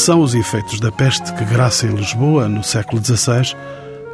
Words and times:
são 0.00 0.22
os 0.22 0.34
efeitos 0.34 0.80
da 0.80 0.90
peste 0.90 1.30
que 1.34 1.44
graça 1.44 1.86
em 1.86 1.94
Lisboa 1.94 2.48
no 2.48 2.64
século 2.64 3.04
XVI 3.04 3.54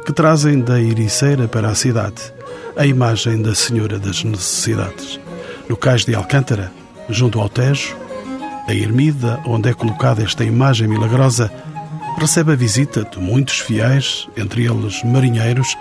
que 0.05 0.11
trazem 0.11 0.59
da 0.59 0.81
Ericeira 0.81 1.47
para 1.47 1.69
a 1.69 1.75
cidade 1.75 2.33
a 2.75 2.85
imagem 2.85 3.41
da 3.41 3.55
Senhora 3.55 3.97
das 3.97 4.21
Necessidades. 4.21 5.17
No 5.69 5.77
cais 5.77 6.03
de 6.03 6.13
Alcântara, 6.13 6.73
junto 7.07 7.39
ao 7.39 7.47
Tejo, 7.47 7.95
a 8.67 8.73
ermida 8.73 9.39
onde 9.45 9.69
é 9.69 9.73
colocada 9.73 10.21
esta 10.21 10.43
imagem 10.43 10.89
milagrosa 10.89 11.49
recebe 12.19 12.51
a 12.51 12.55
visita 12.55 13.05
de 13.05 13.17
muitos 13.17 13.59
fiéis, 13.59 14.27
entre 14.35 14.65
eles 14.65 15.01
marinheiros 15.05 15.77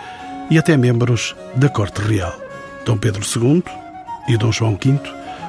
e 0.49 0.57
até 0.57 0.77
membros 0.77 1.35
da 1.57 1.69
corte 1.69 2.01
real. 2.01 2.39
Dom 2.85 2.97
Pedro 2.97 3.23
II 3.25 3.61
e 4.29 4.37
Dom 4.37 4.53
João 4.53 4.79
V 4.81 5.01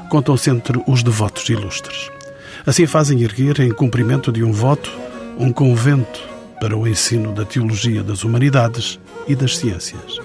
contam-se 0.09 0.49
entre 0.49 0.81
os 0.87 1.03
devotos 1.03 1.47
ilustres. 1.47 2.16
Assim 2.67 2.85
fazem 2.85 3.21
erguer, 3.21 3.61
em 3.61 3.71
cumprimento 3.71 4.29
de 4.29 4.43
um 4.43 4.51
voto, 4.51 4.91
um 5.39 5.53
convento 5.53 6.19
para 6.59 6.75
o 6.75 6.85
ensino 6.85 7.31
da 7.31 7.45
teologia 7.45 8.03
das 8.03 8.25
humanidades 8.25 8.99
e 9.25 9.33
das 9.33 9.55
ciências. 9.55 10.19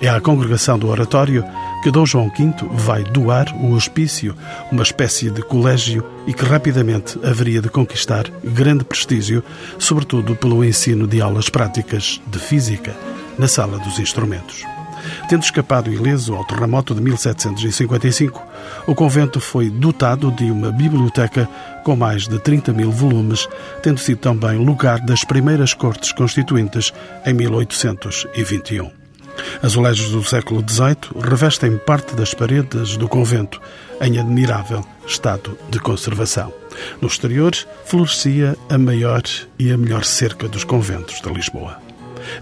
É 0.00 0.08
à 0.08 0.20
congregação 0.20 0.78
do 0.78 0.86
oratório 0.86 1.44
que 1.82 1.90
Dom 1.90 2.06
João 2.06 2.28
V 2.28 2.54
vai 2.70 3.02
doar 3.02 3.52
o 3.60 3.72
hospício, 3.72 4.32
uma 4.70 4.84
espécie 4.84 5.28
de 5.28 5.42
colégio 5.42 6.06
e 6.24 6.32
que 6.32 6.44
rapidamente 6.44 7.18
haveria 7.24 7.60
de 7.60 7.68
conquistar 7.68 8.30
grande 8.44 8.84
prestígio, 8.84 9.42
sobretudo 9.76 10.36
pelo 10.36 10.64
ensino 10.64 11.08
de 11.08 11.20
aulas 11.20 11.48
práticas 11.48 12.20
de 12.28 12.38
física 12.38 12.94
na 13.36 13.48
sala 13.48 13.80
dos 13.80 13.98
instrumentos. 13.98 14.64
Tendo 15.28 15.42
escapado 15.42 15.92
ileso 15.92 16.34
ao 16.34 16.44
terremoto 16.44 16.94
de 16.94 17.00
1755, 17.00 18.42
o 18.86 18.94
convento 18.94 19.40
foi 19.40 19.70
dotado 19.70 20.30
de 20.30 20.50
uma 20.50 20.70
biblioteca 20.70 21.48
com 21.84 21.96
mais 21.96 22.28
de 22.28 22.38
30 22.38 22.72
mil 22.72 22.90
volumes, 22.90 23.48
tendo 23.82 23.98
sido 23.98 24.18
também 24.18 24.58
lugar 24.58 25.00
das 25.00 25.24
primeiras 25.24 25.74
cortes 25.74 26.12
constituintes 26.12 26.92
em 27.24 27.34
1821. 27.34 29.02
Azulejos 29.62 30.10
do 30.10 30.22
século 30.22 30.64
XVIII 30.68 31.22
revestem 31.22 31.78
parte 31.78 32.14
das 32.14 32.34
paredes 32.34 32.96
do 32.96 33.08
convento, 33.08 33.60
em 34.00 34.18
admirável 34.18 34.84
estado 35.06 35.56
de 35.70 35.78
conservação. 35.78 36.52
No 37.00 37.08
exterior, 37.08 37.52
florescia 37.84 38.56
a 38.68 38.78
maior 38.78 39.22
e 39.58 39.72
a 39.72 39.78
melhor 39.78 40.04
cerca 40.04 40.48
dos 40.48 40.64
conventos 40.64 41.20
de 41.20 41.28
Lisboa. 41.32 41.81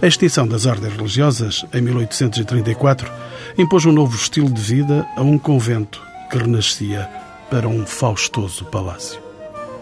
A 0.01 0.07
extinção 0.07 0.47
das 0.47 0.67
ordens 0.67 0.93
religiosas, 0.95 1.65
em 1.73 1.81
1834, 1.81 3.11
impôs 3.59 3.85
um 3.85 3.93
novo 3.93 4.17
estilo 4.17 4.51
de 4.51 4.61
vida 4.61 5.07
a 5.17 5.23
um 5.23 5.39
convento 5.39 6.01
que 6.31 6.39
renascia 6.39 7.09
para 7.51 7.69
um 7.69 7.85
faustoso 7.85 8.65
palácio. 8.67 9.21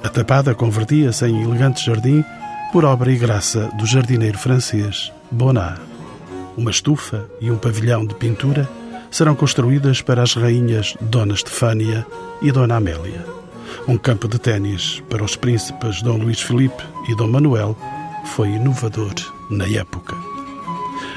A 0.03 0.09
tapada 0.09 0.55
convertia-se 0.55 1.27
em 1.27 1.43
elegante 1.43 1.85
jardim 1.85 2.25
por 2.73 2.85
obra 2.85 3.13
e 3.13 3.17
graça 3.17 3.71
do 3.77 3.87
jardineiro 3.87 4.39
francês 4.39 5.13
Bonnat. 5.31 5.81
Uma 6.57 6.71
estufa 6.71 7.27
e 7.41 7.51
um 7.51 7.59
pavilhão 7.59 8.07
de 8.07 8.15
pintura 8.15 8.69
serão 9.11 9.35
construídas 9.35 10.03
para 10.03 10.23
as 10.23 10.35
rainhas 10.35 10.97
Dona 11.01 11.35
Estefânia 11.35 12.07
e 12.43 12.51
Dona 12.51 12.77
Amélia. 12.77 13.25
Um 13.87 13.97
campo 13.97 14.29
de 14.29 14.39
ténis 14.39 15.03
para 15.09 15.25
os 15.25 15.37
príncipes 15.37 16.03
Dom 16.03 16.19
Luís 16.19 16.41
Filipe 16.41 16.83
e 17.09 17.15
Dom 17.15 17.29
Manuel 17.29 17.77
foi 18.25 18.49
inovador 18.49 19.15
na 19.51 19.67
época. 19.67 20.17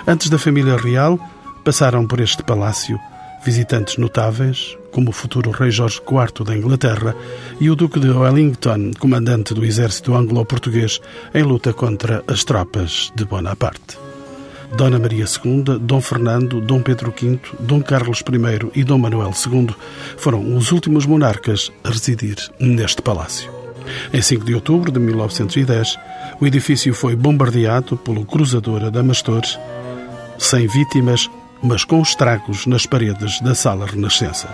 Antes 0.08 0.30
da 0.30 0.40
família 0.40 0.78
real, 0.78 1.20
passaram 1.64 2.06
por 2.08 2.20
este 2.20 2.44
palácio 2.44 3.00
visitantes 3.44 3.98
notáveis, 3.98 4.78
como 4.92 5.10
o 5.10 5.14
futuro 5.14 5.52
rei 5.52 5.72
Jorge 5.72 6.00
IV 6.00 6.46
da 6.46 6.56
Inglaterra 6.56 7.16
e 7.60 7.70
o 7.70 7.76
Duque 7.76 8.00
de 8.00 8.10
Wellington, 8.10 8.92
comandante 9.00 9.54
do 9.54 9.66
exército 9.66 10.14
anglo-português 10.14 11.00
em 11.34 11.44
luta 11.44 11.74
contra 11.74 12.24
as 12.28 12.44
tropas 12.44 13.12
de 13.16 13.26
Bonaparte. 13.26 13.98
Dona 14.76 15.00
Maria 15.00 15.26
II, 15.26 15.80
Dom 15.82 16.00
Fernando, 16.00 16.62
Dom 16.62 16.82
Pedro 16.82 17.14
V, 17.20 17.40
Dom 17.60 17.82
Carlos 17.82 18.20
I 18.22 18.80
e 18.80 18.84
Dom 18.84 19.00
Manuel 19.00 19.32
II 19.32 19.68
foram 20.18 20.56
os 20.56 20.72
últimos 20.72 21.06
monarcas 21.06 21.72
a 21.84 21.90
residir 21.90 22.38
neste 22.60 23.02
palácio. 23.02 23.52
Em 24.14 24.22
5 24.22 24.46
de 24.46 24.56
outubro 24.56 24.92
de 24.92 25.00
1910, 25.00 25.98
o 26.42 26.48
edifício 26.48 26.92
foi 26.92 27.16
bombardeado 27.16 27.96
pelo 27.96 28.26
cruzador 28.26 28.84
Adamastor, 28.84 29.44
sem 30.40 30.68
vítimas, 30.68 31.30
mas 31.62 31.84
com 31.86 32.02
estragos 32.02 32.66
nas 32.66 32.88
paredes 32.88 33.40
da 33.42 33.54
Sala 33.54 33.86
Renascença. 33.86 34.50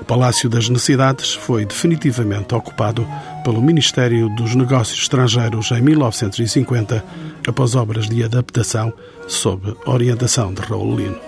O 0.00 0.04
Palácio 0.04 0.48
das 0.48 0.68
Necessidades 0.68 1.34
foi 1.34 1.66
definitivamente 1.66 2.54
ocupado 2.54 3.04
pelo 3.42 3.60
Ministério 3.60 4.28
dos 4.36 4.54
Negócios 4.54 5.00
Estrangeiros 5.00 5.72
em 5.72 5.80
1950, 5.80 7.04
após 7.48 7.74
obras 7.74 8.08
de 8.08 8.22
adaptação 8.22 8.92
sob 9.26 9.74
orientação 9.84 10.54
de 10.54 10.60
Raul 10.62 10.96
Lino. 10.96 11.18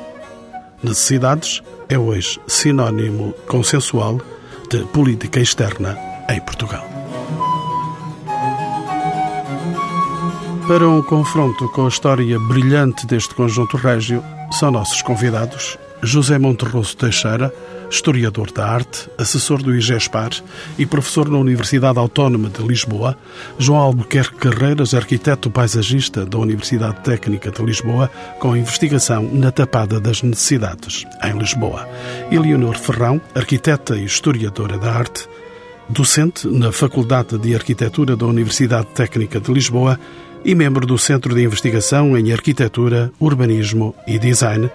Necessidades 0.81 1.61
é 1.89 1.99
hoje 1.99 2.39
sinónimo 2.47 3.33
consensual 3.49 4.21
de 4.71 4.85
política 4.87 5.41
externa 5.41 5.99
em 6.31 6.41
Portugal. 6.41 6.98
Para 10.69 10.87
um 10.87 11.01
confronto 11.01 11.67
com 11.71 11.87
a 11.87 11.89
história 11.89 12.39
brilhante 12.39 13.07
deste 13.07 13.35
conjunto 13.35 13.79
régio, 13.79 14.23
são 14.53 14.71
nossos 14.71 15.01
convidados. 15.01 15.79
José 16.03 16.39
Monterroso 16.39 16.95
Teixeira, 16.95 17.51
historiador 17.91 18.53
da 18.53 18.69
arte, 18.69 19.09
assessor 19.17 19.63
do 19.63 19.75
IGESPAR 19.75 20.31
e 20.79 20.85
professor 20.85 21.27
na 21.31 21.39
Universidade 21.39 21.99
Autónoma 21.99 22.51
de 22.51 22.63
Lisboa, 22.63 23.17
João 23.59 23.81
Albuquerque 23.81 24.37
Carreiras, 24.37 24.93
arquiteto 24.93 25.51
paisagista 25.51 26.27
da 26.27 26.37
Universidade 26.37 27.01
Técnica 27.01 27.51
de 27.51 27.63
Lisboa, 27.63 28.11
com 28.39 28.55
investigação 28.55 29.23
na 29.23 29.51
Tapada 29.51 29.99
das 29.99 30.23
Necessidades, 30.23 31.07
em 31.25 31.39
Lisboa, 31.39 31.89
e 32.31 32.39
Leonor 32.39 32.77
Ferrão, 32.77 33.19
arquiteta 33.35 33.97
e 33.97 34.05
historiadora 34.05 34.77
da 34.77 34.93
arte, 34.93 35.27
docente 35.89 36.47
na 36.47 36.71
Faculdade 36.71 37.39
de 37.39 37.55
Arquitetura 37.55 38.15
da 38.15 38.27
Universidade 38.27 38.89
Técnica 38.89 39.41
de 39.41 39.51
Lisboa 39.51 39.99
e 40.45 40.55
membro 40.55 40.87
do 40.87 40.99
Centro 40.99 41.35
de 41.35 41.43
Investigação 41.43 42.17
em 42.17 42.33
Arquitetura, 42.33 43.11
Urbanismo 43.21 43.95
e 44.07 44.19
Design, 44.19 44.71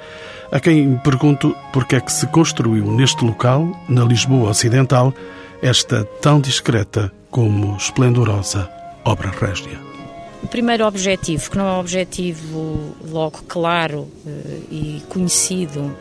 a 0.51 0.59
quem 0.59 0.97
pergunto 0.97 1.55
porque 1.71 1.95
é 1.95 1.99
que 1.99 2.11
se 2.11 2.27
construiu 2.27 2.91
neste 2.91 3.23
local, 3.25 3.71
na 3.89 4.03
Lisboa 4.03 4.49
Ocidental, 4.49 5.13
esta 5.61 6.03
tão 6.21 6.39
discreta 6.39 7.11
como 7.31 7.75
esplendorosa 7.77 8.69
obra 9.05 9.31
régia. 9.31 9.79
O 10.43 10.47
primeiro 10.47 10.85
objetivo, 10.85 11.49
que 11.49 11.57
não 11.57 11.67
é 11.67 11.71
um 11.71 11.79
objetivo 11.79 12.95
logo 13.09 13.39
claro 13.47 14.07
eh, 14.27 14.59
e 14.69 15.03
conhecido, 15.07 15.95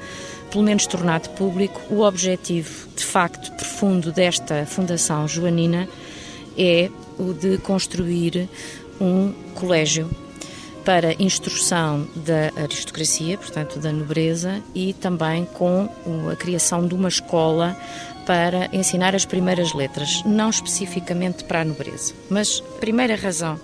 pelo 0.50 0.64
menos 0.64 0.86
tornado 0.86 1.30
público, 1.30 1.80
o 1.88 2.02
objetivo 2.02 2.88
de 2.96 3.04
facto 3.04 3.52
profundo 3.52 4.10
desta 4.10 4.66
Fundação 4.66 5.26
Joanina 5.28 5.88
é 6.58 6.90
o 7.18 7.32
de 7.32 7.56
construir 7.58 8.48
um 9.02 9.32
colégio 9.54 10.08
para 10.84 11.14
instrução 11.22 12.06
da 12.16 12.62
aristocracia, 12.62 13.38
portanto 13.38 13.78
da 13.78 13.92
nobreza, 13.92 14.62
e 14.74 14.92
também 14.94 15.44
com 15.44 15.88
a 16.30 16.36
criação 16.36 16.86
de 16.86 16.94
uma 16.94 17.08
escola 17.08 17.76
para 18.26 18.68
ensinar 18.72 19.14
as 19.14 19.24
primeiras 19.24 19.72
letras, 19.74 20.22
não 20.24 20.50
especificamente 20.50 21.44
para 21.44 21.60
a 21.60 21.64
nobreza. 21.64 22.14
Mas 22.30 22.62
a 22.76 22.78
primeira 22.78 23.16
razão 23.16 23.58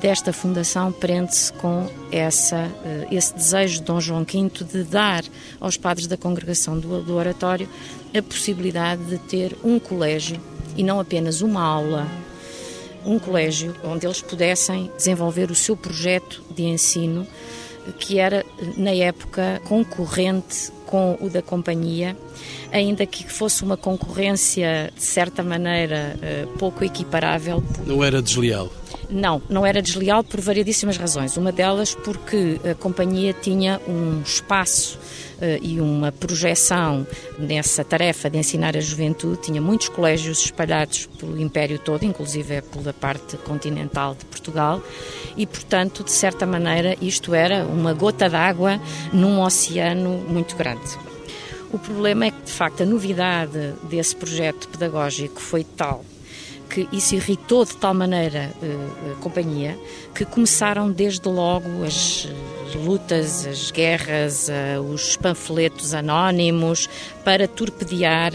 desta 0.00 0.32
fundação 0.32 0.92
prende-se 0.92 1.52
com 1.54 1.88
essa, 2.12 2.70
eh, 2.84 3.08
esse 3.10 3.34
desejo 3.34 3.78
de 3.78 3.84
Dom 3.84 4.00
João 4.00 4.24
V 4.24 4.64
de 4.64 4.84
dar 4.84 5.24
aos 5.58 5.76
padres 5.76 6.06
da 6.06 6.16
congregação 6.16 6.78
do, 6.78 7.02
do 7.02 7.14
oratório 7.16 7.68
a 8.16 8.22
possibilidade 8.22 9.02
de 9.04 9.18
ter 9.18 9.56
um 9.64 9.78
colégio 9.78 10.40
e 10.76 10.82
não 10.82 11.00
apenas 11.00 11.40
uma 11.40 11.62
aula 11.62 12.06
um 13.04 13.18
colégio 13.18 13.74
onde 13.84 14.06
eles 14.06 14.20
pudessem 14.20 14.90
desenvolver 14.96 15.50
o 15.50 15.54
seu 15.54 15.76
projeto 15.76 16.42
de 16.54 16.64
ensino, 16.64 17.26
que 17.98 18.18
era, 18.18 18.44
na 18.76 18.90
época, 18.90 19.60
concorrente 19.64 20.70
com 20.84 21.18
o 21.20 21.28
da 21.28 21.42
companhia, 21.42 22.16
ainda 22.72 23.04
que 23.06 23.30
fosse 23.30 23.62
uma 23.62 23.76
concorrência, 23.76 24.90
de 24.94 25.02
certa 25.02 25.42
maneira, 25.42 26.16
eh, 26.22 26.46
pouco 26.58 26.84
equiparável. 26.84 27.62
Não 27.86 28.02
era 28.02 28.22
desleal? 28.22 28.70
Não, 29.10 29.40
não 29.48 29.64
era 29.64 29.80
desleal 29.82 30.24
por 30.24 30.40
variedíssimas 30.40 30.96
razões. 30.96 31.36
Uma 31.36 31.52
delas 31.52 31.94
porque 31.94 32.60
a 32.70 32.74
companhia 32.74 33.34
tinha 33.34 33.80
um 33.86 34.22
espaço 34.22 34.98
e 35.62 35.80
uma 35.80 36.10
projeção 36.10 37.06
nessa 37.38 37.84
tarefa 37.84 38.28
de 38.28 38.38
ensinar 38.38 38.76
a 38.76 38.80
juventude, 38.80 39.42
tinha 39.42 39.60
muitos 39.60 39.88
colégios 39.88 40.44
espalhados 40.44 41.06
pelo 41.18 41.40
Império 41.40 41.78
todo, 41.78 42.04
inclusive 42.04 42.62
pela 42.62 42.92
parte 42.92 43.36
continental 43.38 44.14
de 44.14 44.24
Portugal, 44.24 44.82
e, 45.36 45.46
portanto, 45.46 46.02
de 46.02 46.10
certa 46.10 46.46
maneira, 46.46 46.96
isto 47.00 47.34
era 47.34 47.64
uma 47.64 47.92
gota 47.92 48.28
d'água 48.28 48.80
num 49.12 49.40
oceano 49.40 50.10
muito 50.28 50.56
grande. 50.56 50.98
O 51.72 51.78
problema 51.78 52.26
é 52.26 52.30
que, 52.30 52.42
de 52.42 52.52
facto, 52.52 52.82
a 52.82 52.86
novidade 52.86 53.74
desse 53.84 54.16
projeto 54.16 54.68
pedagógico 54.68 55.40
foi 55.40 55.64
tal 55.64 56.04
que 56.68 56.86
isso 56.92 57.14
irritou 57.14 57.64
de 57.64 57.76
tal 57.76 57.94
maneira 57.94 58.52
uh, 58.62 59.12
a 59.12 59.14
companhia 59.22 59.78
que 60.14 60.24
começaram 60.24 60.90
desde 60.90 61.26
logo 61.26 61.82
as 61.82 62.28
lutas, 62.74 63.46
as 63.46 63.70
guerras, 63.70 64.50
os 64.92 65.16
panfletos 65.16 65.94
anónimos 65.94 66.88
para 67.24 67.46
torpedear 67.48 68.32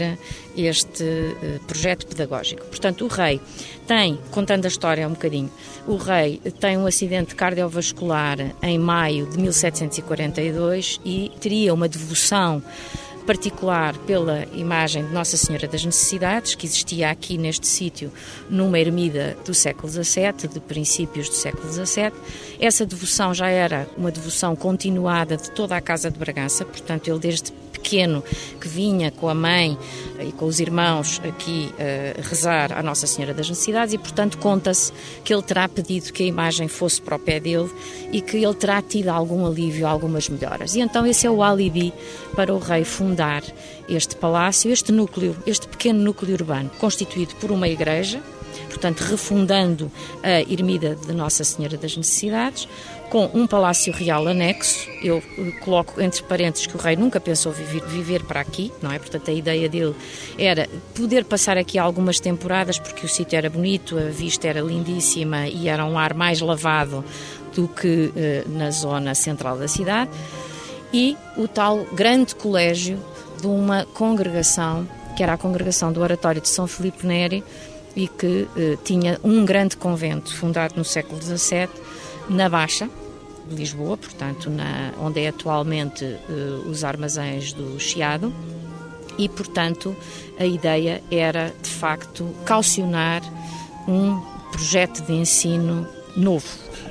este 0.56 1.02
uh, 1.02 1.60
projeto 1.66 2.06
pedagógico. 2.06 2.64
Portanto, 2.66 3.04
o 3.04 3.08
rei 3.08 3.40
tem, 3.86 4.18
contando 4.30 4.64
a 4.64 4.68
história 4.68 5.06
um 5.06 5.12
bocadinho, 5.12 5.50
o 5.86 5.96
rei 5.96 6.40
tem 6.60 6.78
um 6.78 6.86
acidente 6.86 7.34
cardiovascular 7.34 8.38
em 8.62 8.78
maio 8.78 9.26
de 9.26 9.38
1742 9.38 11.00
e 11.04 11.32
teria 11.40 11.74
uma 11.74 11.88
devoção 11.88 12.62
particular 13.26 13.96
pela 13.98 14.44
imagem 14.52 15.04
de 15.04 15.12
Nossa 15.12 15.36
Senhora 15.36 15.66
das 15.66 15.84
Necessidades, 15.84 16.54
que 16.54 16.66
existia 16.66 17.10
aqui 17.10 17.36
neste 17.38 17.66
sítio 17.66 18.12
numa 18.48 18.78
ermida 18.78 19.36
do 19.44 19.54
século 19.54 19.88
XVII, 19.88 20.48
de 20.52 20.60
princípios 20.60 21.28
do 21.28 21.34
século 21.34 21.72
XVII. 21.72 22.12
Essa 22.60 22.86
devoção 22.86 23.34
já 23.34 23.48
era 23.48 23.88
uma 23.96 24.10
devoção 24.10 24.54
continuada 24.54 25.36
de 25.36 25.50
toda 25.50 25.76
a 25.76 25.80
Casa 25.80 26.10
de 26.10 26.18
Bragança, 26.18 26.64
portanto, 26.64 27.08
ele 27.08 27.18
desde 27.18 27.52
pequeno 27.84 28.24
que 28.58 28.66
vinha 28.66 29.10
com 29.10 29.28
a 29.28 29.34
mãe 29.34 29.76
e 30.18 30.32
com 30.32 30.46
os 30.46 30.58
irmãos 30.58 31.20
aqui 31.22 31.70
uh, 31.72 32.22
rezar 32.22 32.72
à 32.72 32.82
Nossa 32.82 33.06
Senhora 33.06 33.34
das 33.34 33.48
Necessidades 33.48 33.92
e, 33.92 33.98
portanto, 33.98 34.38
conta-se 34.38 34.90
que 35.22 35.34
ele 35.34 35.42
terá 35.42 35.68
pedido 35.68 36.10
que 36.12 36.22
a 36.22 36.26
imagem 36.26 36.66
fosse 36.66 37.00
para 37.00 37.16
o 37.16 37.18
pé 37.18 37.38
dele 37.38 37.70
e 38.10 38.22
que 38.22 38.38
ele 38.38 38.54
terá 38.54 38.80
tido 38.80 39.10
algum 39.10 39.46
alívio, 39.46 39.86
algumas 39.86 40.28
melhoras. 40.30 40.74
E 40.74 40.80
então 40.80 41.06
esse 41.06 41.26
é 41.26 41.30
o 41.30 41.42
alibi 41.42 41.92
para 42.34 42.54
o 42.54 42.58
rei 42.58 42.84
fundar 42.84 43.42
este 43.86 44.16
palácio, 44.16 44.70
este 44.70 44.90
núcleo, 44.90 45.36
este 45.46 45.68
pequeno 45.68 46.00
núcleo 46.00 46.32
urbano, 46.32 46.70
constituído 46.78 47.34
por 47.36 47.50
uma 47.50 47.68
igreja, 47.68 48.22
portanto, 48.74 49.02
refundando 49.02 49.90
a 50.22 50.40
ermida 50.40 50.96
de 50.96 51.12
Nossa 51.12 51.44
Senhora 51.44 51.76
das 51.76 51.96
Necessidades, 51.96 52.68
com 53.08 53.30
um 53.32 53.46
palácio 53.46 53.92
real 53.92 54.26
anexo. 54.26 54.88
Eu 55.00 55.22
eh, 55.38 55.52
coloco 55.60 56.00
entre 56.00 56.20
parênteses 56.24 56.66
que 56.66 56.76
o 56.76 56.80
rei 56.80 56.96
nunca 56.96 57.20
pensou 57.20 57.52
viver, 57.52 57.84
viver 57.86 58.24
para 58.24 58.40
aqui, 58.40 58.72
não 58.82 58.90
é? 58.90 58.98
Portanto, 58.98 59.30
a 59.30 59.32
ideia 59.32 59.68
dele 59.68 59.94
era 60.36 60.68
poder 60.94 61.24
passar 61.24 61.56
aqui 61.56 61.78
algumas 61.78 62.18
temporadas, 62.18 62.78
porque 62.78 63.06
o 63.06 63.08
sítio 63.08 63.36
era 63.36 63.48
bonito, 63.48 63.96
a 63.96 64.10
vista 64.10 64.48
era 64.48 64.60
lindíssima 64.60 65.46
e 65.46 65.68
era 65.68 65.84
um 65.84 65.96
ar 65.96 66.12
mais 66.12 66.40
lavado 66.40 67.04
do 67.54 67.68
que 67.68 67.86
uh, 67.86 68.50
na 68.50 68.72
zona 68.72 69.14
central 69.14 69.56
da 69.56 69.68
cidade. 69.68 70.10
E 70.92 71.16
o 71.36 71.46
tal 71.46 71.84
grande 71.92 72.34
colégio 72.34 72.98
de 73.40 73.46
uma 73.46 73.84
congregação, 73.94 74.88
que 75.16 75.22
era 75.22 75.34
a 75.34 75.38
congregação 75.38 75.92
do 75.92 76.00
Oratório 76.00 76.40
de 76.40 76.48
São 76.48 76.66
Filipe 76.66 77.06
Neri, 77.06 77.44
e 77.96 78.08
que 78.08 78.48
uh, 78.56 78.76
tinha 78.84 79.18
um 79.22 79.44
grande 79.44 79.76
convento 79.76 80.34
fundado 80.34 80.74
no 80.76 80.84
século 80.84 81.20
XVII 81.22 81.68
na 82.28 82.48
Baixa 82.48 82.88
de 83.48 83.54
Lisboa, 83.54 83.96
portanto, 83.96 84.48
na, 84.50 84.92
onde 85.00 85.20
é 85.20 85.28
atualmente 85.28 86.04
uh, 86.04 86.68
os 86.68 86.82
armazéns 86.82 87.52
do 87.52 87.78
Chiado, 87.78 88.32
e, 89.18 89.28
portanto, 89.28 89.94
a 90.38 90.44
ideia 90.44 91.02
era, 91.10 91.52
de 91.62 91.70
facto, 91.70 92.34
calcionar 92.44 93.22
um 93.86 94.20
projeto 94.50 95.02
de 95.02 95.12
ensino 95.12 95.86
novo. 96.16 96.46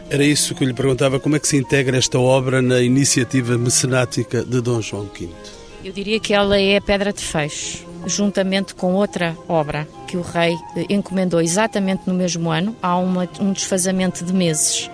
Era 0.09 0.23
isso 0.23 0.53
que 0.53 0.63
eu 0.63 0.67
lhe 0.67 0.73
perguntava, 0.73 1.19
como 1.19 1.35
é 1.35 1.39
que 1.39 1.47
se 1.47 1.57
integra 1.57 1.97
esta 1.97 2.19
obra 2.19 2.61
na 2.61 2.81
iniciativa 2.81 3.57
mecenática 3.57 4.43
de 4.43 4.61
Dom 4.61 4.81
João 4.81 5.05
V? 5.05 5.29
Eu 5.83 5.91
diria 5.91 6.19
que 6.19 6.33
ela 6.33 6.57
é 6.57 6.77
a 6.77 6.81
pedra 6.81 7.11
de 7.11 7.21
fecho, 7.21 7.85
juntamente 8.05 8.75
com 8.75 8.93
outra 8.93 9.37
obra 9.47 9.87
que 10.07 10.17
o 10.17 10.21
rei 10.21 10.57
eh, 10.75 10.85
encomendou 10.89 11.41
exatamente 11.41 12.03
no 12.05 12.13
mesmo 12.13 12.51
ano. 12.51 12.75
Há 12.81 12.97
uma, 12.97 13.27
um 13.39 13.51
desfazamento 13.51 14.23
de 14.23 14.33
meses 14.33 14.89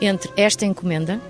entre 0.00 0.30
esta 0.36 0.64
encomenda 0.64 1.20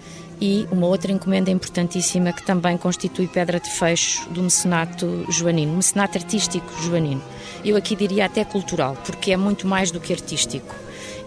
e 0.41 0.67
uma 0.71 0.87
outra 0.87 1.13
encomenda 1.13 1.51
importantíssima 1.51 2.33
que 2.33 2.43
também 2.45 2.77
constitui 2.77 3.29
pedra 3.29 3.61
de 3.61 3.69
fecho 3.71 4.29
do 4.31 4.43
mecenato 4.43 5.27
joanino, 5.31 5.77
mecenato 5.77 6.17
artístico 6.17 6.67
joanino. 6.83 7.23
Eu 7.65 7.77
aqui 7.77 7.95
diria 7.95 8.25
até 8.25 8.45
cultural, 8.45 8.97
porque 9.05 9.33
é 9.33 9.37
muito 9.37 9.67
mais 9.67 9.91
do 9.91 10.01
que 10.01 10.13
artístico, 10.13 10.75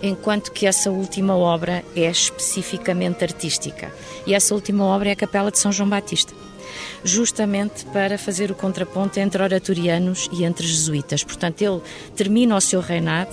enquanto 0.01 0.51
que 0.51 0.65
essa 0.65 0.89
última 0.89 1.35
obra 1.37 1.83
é 1.95 2.09
especificamente 2.09 3.23
artística. 3.23 3.93
E 4.25 4.33
essa 4.33 4.55
última 4.55 4.83
obra 4.83 5.09
é 5.09 5.11
a 5.11 5.15
Capela 5.15 5.51
de 5.51 5.59
São 5.59 5.71
João 5.71 5.89
Batista 5.89 6.33
justamente 7.03 7.85
para 7.85 8.17
fazer 8.17 8.51
o 8.51 8.55
contraponto 8.55 9.19
entre 9.19 9.41
oratorianos 9.41 10.29
e 10.31 10.43
entre 10.43 10.65
jesuítas. 10.65 11.23
Portanto, 11.23 11.61
ele 11.61 11.81
termina 12.15 12.55
o 12.55 12.61
seu 12.61 12.81
reinado 12.81 13.31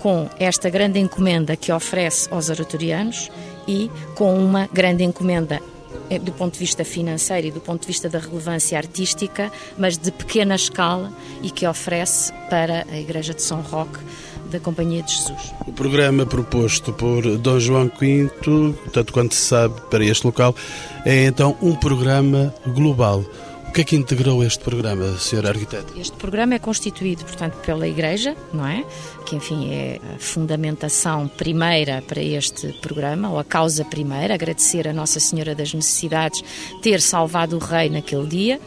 com 0.00 0.28
esta 0.38 0.68
grande 0.68 0.98
encomenda 0.98 1.56
que 1.56 1.72
oferece 1.72 2.28
aos 2.30 2.50
oratorianos 2.50 3.30
e 3.66 3.90
com 4.14 4.36
uma 4.38 4.68
grande 4.72 5.02
encomenda 5.02 5.60
eh, 6.10 6.18
do 6.18 6.32
ponto 6.32 6.54
de 6.54 6.58
vista 6.58 6.84
financeiro 6.84 7.46
e 7.46 7.50
do 7.50 7.60
ponto 7.60 7.80
de 7.80 7.86
vista 7.86 8.08
da 8.08 8.18
relevância 8.18 8.76
artística, 8.76 9.50
mas 9.78 9.96
de 9.96 10.12
pequena 10.12 10.54
escala 10.54 11.10
e 11.42 11.50
que 11.50 11.66
oferece 11.66 12.32
para 12.50 12.86
a 12.90 12.98
Igreja 12.98 13.32
de 13.32 13.40
São 13.40 13.62
Roque 13.62 13.98
da 14.50 14.60
Companhia 14.60 15.02
de 15.02 15.12
Jesus. 15.12 15.52
O 15.66 15.72
programa 15.72 16.26
proposto 16.26 16.92
por 16.92 17.22
Dom 17.38 17.58
João 17.58 17.90
V, 17.98 18.30
tanto 18.92 19.12
quanto 19.12 19.34
se 19.34 19.42
sabe 19.42 19.80
para 19.90 20.04
este 20.04 20.26
local, 20.26 20.54
é 21.04 21.26
então 21.26 21.56
um 21.60 21.74
programa 21.74 22.54
global 22.66 23.24
que 23.74 23.80
é 23.80 23.84
que 23.84 23.96
integrou 23.96 24.44
este 24.44 24.62
programa, 24.62 25.18
Sr. 25.18 25.48
Arquiteto? 25.48 25.98
Este 25.98 26.16
programa 26.16 26.54
é 26.54 26.60
constituído, 26.60 27.24
portanto, 27.24 27.56
pela 27.66 27.88
Igreja, 27.88 28.36
não 28.52 28.64
é? 28.64 28.84
Que, 29.26 29.34
enfim, 29.34 29.68
é 29.72 30.00
a 30.14 30.18
fundamentação 30.20 31.26
primeira 31.26 32.00
para 32.00 32.22
este 32.22 32.68
programa, 32.74 33.30
ou 33.30 33.38
a 33.38 33.42
causa 33.42 33.84
primeira, 33.84 34.34
agradecer 34.34 34.86
a 34.86 34.92
Nossa 34.92 35.18
Senhora 35.18 35.56
das 35.56 35.74
Necessidades 35.74 36.44
ter 36.82 37.00
salvado 37.00 37.56
o 37.56 37.58
rei 37.58 37.90
naquele 37.90 38.28
dia. 38.28 38.60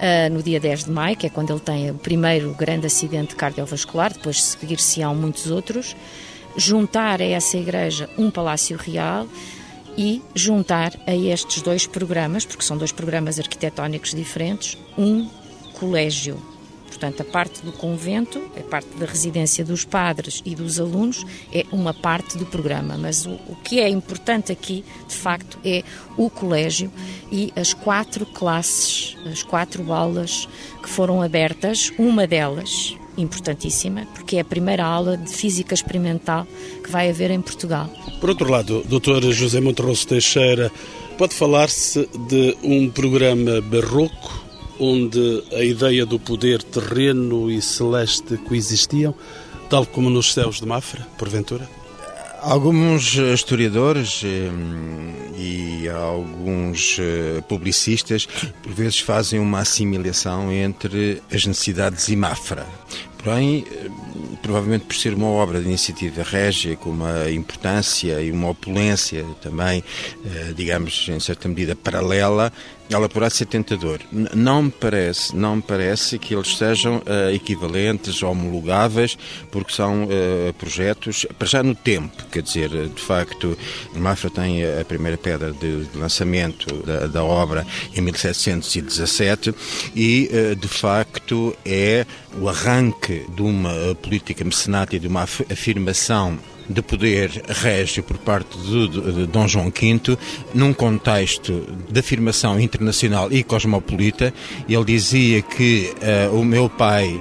Uh, 0.00 0.32
no 0.32 0.42
dia 0.42 0.58
10 0.58 0.84
de 0.84 0.90
maio, 0.90 1.14
que 1.14 1.26
é 1.26 1.30
quando 1.30 1.50
ele 1.50 1.60
tem 1.60 1.90
o 1.90 1.94
primeiro 1.94 2.54
grande 2.54 2.86
acidente 2.86 3.36
cardiovascular, 3.36 4.14
depois 4.14 4.42
seguir-se-ão 4.42 5.14
muitos 5.14 5.50
outros, 5.50 5.94
juntar 6.56 7.20
a 7.20 7.24
essa 7.24 7.58
igreja 7.58 8.08
um 8.16 8.30
palácio 8.30 8.78
real 8.78 9.28
e 9.98 10.22
juntar 10.34 10.94
a 11.06 11.14
estes 11.14 11.60
dois 11.60 11.86
programas, 11.86 12.46
porque 12.46 12.64
são 12.64 12.78
dois 12.78 12.92
programas 12.92 13.38
arquitetónicos 13.38 14.14
diferentes, 14.14 14.78
um 14.96 15.28
colégio. 15.74 16.49
Portanto, 17.00 17.22
a 17.22 17.24
parte 17.24 17.62
do 17.62 17.72
convento, 17.72 18.38
a 18.54 18.60
parte 18.60 18.90
da 18.98 19.06
residência 19.06 19.64
dos 19.64 19.86
padres 19.86 20.42
e 20.44 20.54
dos 20.54 20.78
alunos, 20.78 21.24
é 21.50 21.64
uma 21.72 21.94
parte 21.94 22.36
do 22.36 22.44
programa. 22.44 22.98
Mas 22.98 23.24
o, 23.24 23.30
o 23.48 23.56
que 23.64 23.80
é 23.80 23.88
importante 23.88 24.52
aqui, 24.52 24.84
de 25.08 25.14
facto, 25.14 25.58
é 25.64 25.82
o 26.18 26.28
colégio 26.28 26.92
e 27.32 27.54
as 27.56 27.72
quatro 27.72 28.26
classes, 28.26 29.16
as 29.24 29.42
quatro 29.42 29.90
aulas 29.90 30.46
que 30.82 30.90
foram 30.90 31.22
abertas. 31.22 31.90
Uma 31.98 32.26
delas, 32.26 32.94
importantíssima, 33.16 34.06
porque 34.14 34.36
é 34.36 34.40
a 34.40 34.44
primeira 34.44 34.84
aula 34.84 35.16
de 35.16 35.32
física 35.32 35.72
experimental 35.72 36.46
que 36.84 36.90
vai 36.90 37.08
haver 37.08 37.30
em 37.30 37.40
Portugal. 37.40 37.88
Por 38.20 38.28
outro 38.28 38.50
lado, 38.50 38.84
Dr. 38.86 39.32
José 39.32 39.58
Monterroso 39.58 40.06
Teixeira, 40.06 40.70
pode 41.16 41.34
falar-se 41.34 42.06
de 42.28 42.54
um 42.62 42.90
programa 42.90 43.62
barroco 43.62 44.49
onde 44.80 45.44
a 45.52 45.62
ideia 45.62 46.06
do 46.06 46.18
poder 46.18 46.62
terreno 46.62 47.50
e 47.50 47.60
celeste 47.60 48.38
coexistiam, 48.38 49.14
tal 49.68 49.84
como 49.84 50.08
nos 50.08 50.32
céus 50.32 50.58
de 50.58 50.66
Mafra, 50.66 51.06
porventura? 51.18 51.68
Alguns 52.42 53.16
historiadores 53.16 54.22
eh, 54.24 54.50
e 55.36 55.86
alguns 55.90 56.96
eh, 56.98 57.42
publicistas, 57.46 58.26
por 58.62 58.72
vezes, 58.72 58.98
fazem 59.00 59.38
uma 59.38 59.58
assimilação 59.60 60.50
entre 60.50 61.20
as 61.30 61.44
necessidades 61.44 62.08
e 62.08 62.16
Mafra. 62.16 62.66
Porém, 63.18 63.66
eh, 63.70 63.90
provavelmente 64.40 64.86
por 64.86 64.96
ser 64.96 65.12
uma 65.12 65.26
obra 65.26 65.60
de 65.60 65.66
iniciativa 65.66 66.22
régia, 66.22 66.76
com 66.76 66.88
uma 66.88 67.30
importância 67.30 68.22
e 68.22 68.32
uma 68.32 68.48
opulência 68.48 69.22
também, 69.42 69.84
digamos, 70.56 71.08
em 71.10 71.20
certa 71.20 71.46
medida 71.46 71.76
paralela, 71.76 72.50
ela 72.90 73.08
poderá 73.08 73.30
ser 73.30 73.46
tentador. 73.46 74.00
Não 74.10 74.64
me 74.64 74.70
parece, 74.70 75.34
não 75.34 75.56
me 75.56 75.62
parece 75.62 76.18
que 76.18 76.34
eles 76.34 76.56
sejam 76.56 76.96
uh, 76.98 77.30
equivalentes, 77.32 78.22
homologáveis, 78.22 79.16
porque 79.50 79.72
são 79.72 80.04
uh, 80.04 80.52
projetos, 80.58 81.24
para 81.38 81.46
já 81.46 81.62
no 81.62 81.74
tempo, 81.74 82.24
quer 82.30 82.42
dizer, 82.42 82.68
de 82.70 83.00
facto, 83.00 83.56
Mafra 83.94 84.28
tem 84.30 84.64
a 84.64 84.84
primeira 84.84 85.16
pedra 85.16 85.52
de, 85.52 85.84
de 85.84 85.98
lançamento 85.98 86.82
da, 86.82 87.06
da, 87.06 87.24
obra 87.24 87.66
em 87.94 88.00
1717 88.00 89.54
e, 89.94 90.28
uh, 90.32 90.56
de 90.56 90.68
facto, 90.68 91.56
é 91.64 92.04
o 92.40 92.48
arranque 92.48 93.24
de 93.34 93.42
uma 93.42 93.94
política 94.02 94.44
mecenática, 94.44 94.98
de 94.98 95.06
uma 95.06 95.22
afirmação 95.22 96.38
de 96.68 96.82
poder 96.82 97.30
régio 97.48 98.02
por 98.02 98.18
parte 98.18 98.56
de, 98.58 98.88
de, 98.88 99.12
de 99.12 99.26
Dom 99.26 99.48
João 99.48 99.70
V, 99.70 100.16
num 100.54 100.72
contexto 100.72 101.66
de 101.88 102.00
afirmação 102.00 102.60
internacional 102.60 103.32
e 103.32 103.42
cosmopolita. 103.42 104.32
Ele 104.68 104.84
dizia 104.84 105.42
que 105.42 105.92
uh, 106.30 106.38
o 106.38 106.44
meu 106.44 106.68
pai 106.68 107.20